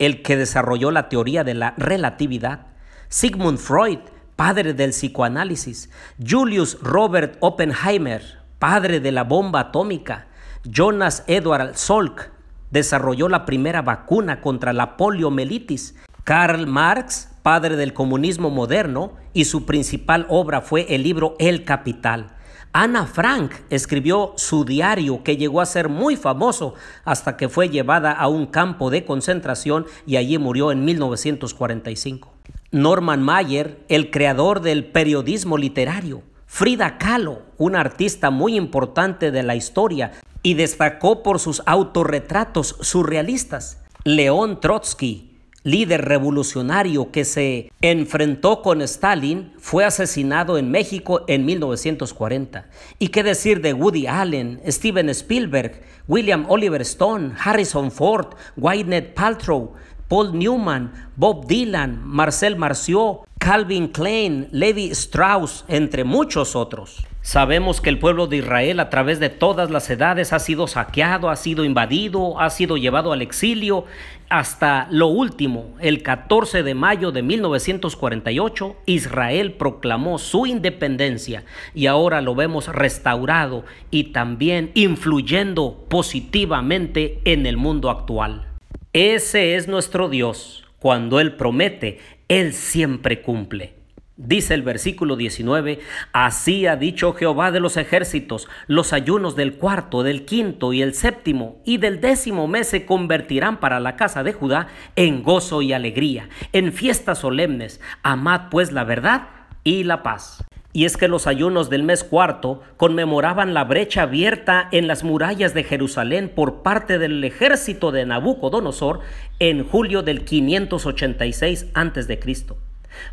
[0.00, 2.71] el que desarrolló la teoría de la relatividad.
[3.12, 3.98] Sigmund Freud,
[4.36, 8.22] padre del psicoanálisis, Julius Robert Oppenheimer,
[8.58, 10.28] padre de la bomba atómica,
[10.64, 12.30] Jonas Edward Salk,
[12.70, 15.94] desarrolló la primera vacuna contra la poliomielitis
[16.24, 22.28] Karl Marx, padre del comunismo moderno, y su principal obra fue el libro El Capital.
[22.72, 28.12] Ana Frank escribió su diario que llegó a ser muy famoso hasta que fue llevada
[28.12, 32.31] a un campo de concentración y allí murió en 1945.
[32.72, 36.22] Norman Mayer, el creador del periodismo literario.
[36.46, 40.12] Frida Kahlo, una artista muy importante de la historia
[40.42, 43.82] y destacó por sus autorretratos surrealistas.
[44.04, 45.32] León Trotsky,
[45.64, 52.70] líder revolucionario que se enfrentó con Stalin, fue asesinado en México en 1940.
[52.98, 59.74] ¿Y qué decir de Woody Allen, Steven Spielberg, William Oliver Stone, Harrison Ford, Gwyneth Paltrow,
[60.12, 67.06] Paul Newman, Bob Dylan, Marcel Marceau, Calvin Klein, Levi Strauss, entre muchos otros?
[67.22, 71.30] Sabemos que el pueblo de Israel a través de todas las edades ha sido saqueado,
[71.30, 73.86] ha sido invadido, ha sido llevado al exilio.
[74.28, 81.44] Hasta lo último, el 14 de mayo de 1948, Israel proclamó su independencia
[81.74, 88.51] y ahora lo vemos restaurado y también influyendo positivamente en el mundo actual.
[88.94, 90.66] Ese es nuestro Dios.
[90.78, 93.72] Cuando Él promete, Él siempre cumple.
[94.18, 95.80] Dice el versículo 19,
[96.12, 100.92] así ha dicho Jehová de los ejércitos, los ayunos del cuarto, del quinto y el
[100.92, 105.72] séptimo y del décimo mes se convertirán para la casa de Judá en gozo y
[105.72, 107.80] alegría, en fiestas solemnes.
[108.02, 109.28] Amad pues la verdad
[109.64, 110.44] y la paz.
[110.72, 115.52] Y es que los ayunos del mes cuarto conmemoraban la brecha abierta en las murallas
[115.52, 119.00] de Jerusalén por parte del ejército de Nabucodonosor
[119.38, 122.18] en julio del 586 a.C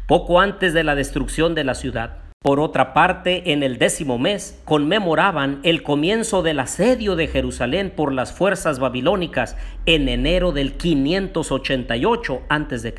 [0.07, 2.18] poco antes de la destrucción de la ciudad.
[2.41, 8.14] Por otra parte, en el décimo mes conmemoraban el comienzo del asedio de Jerusalén por
[8.14, 12.93] las fuerzas babilónicas en enero del 588 a.C.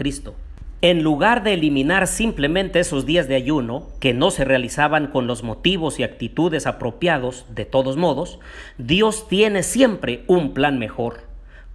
[0.82, 5.42] En lugar de eliminar simplemente esos días de ayuno, que no se realizaban con los
[5.42, 8.38] motivos y actitudes apropiados, de todos modos,
[8.78, 11.30] Dios tiene siempre un plan mejor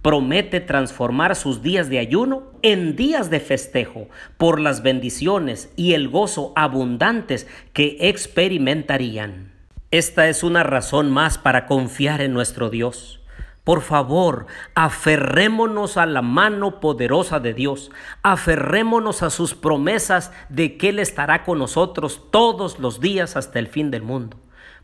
[0.06, 6.08] promete transformar sus días de ayuno en días de festejo por las bendiciones y el
[6.08, 9.50] gozo abundantes que experimentarían.
[9.90, 13.20] Esta es una razón más para confiar en nuestro Dios.
[13.66, 14.46] Por favor,
[14.76, 17.90] aferrémonos a la mano poderosa de Dios,
[18.22, 23.66] aferrémonos a sus promesas de que Él estará con nosotros todos los días hasta el
[23.66, 24.36] fin del mundo.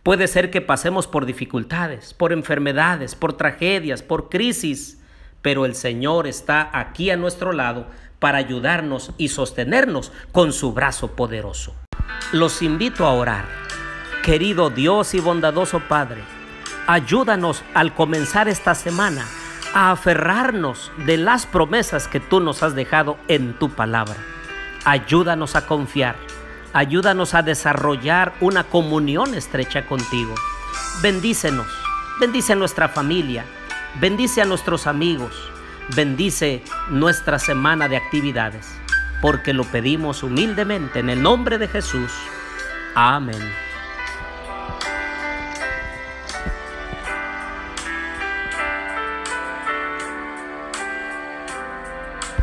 [0.03, 5.01] Puede ser que pasemos por dificultades, por enfermedades, por tragedias, por crisis,
[5.43, 7.87] pero el Señor está aquí a nuestro lado
[8.19, 11.73] para ayudarnos y sostenernos con su brazo poderoso.
[12.33, 13.45] Los invito a orar.
[14.25, 16.25] Querido Dios y bondadoso Padre,
[16.87, 19.27] ayúdanos al comenzar esta semana
[19.75, 24.17] a aferrarnos de las promesas que tú nos has dejado en tu palabra.
[24.85, 26.17] Ayúdanos a confiar,
[26.73, 30.35] ayúdanos a desarrollar una comunión estrecha contigo.
[31.03, 31.69] Bendícenos,
[32.21, 33.45] bendice nuestra familia,
[34.01, 35.51] Bendice a nuestros amigos,
[35.95, 38.67] bendice nuestra semana de actividades,
[39.21, 42.11] porque lo pedimos humildemente en el nombre de Jesús.
[42.95, 43.62] Amén.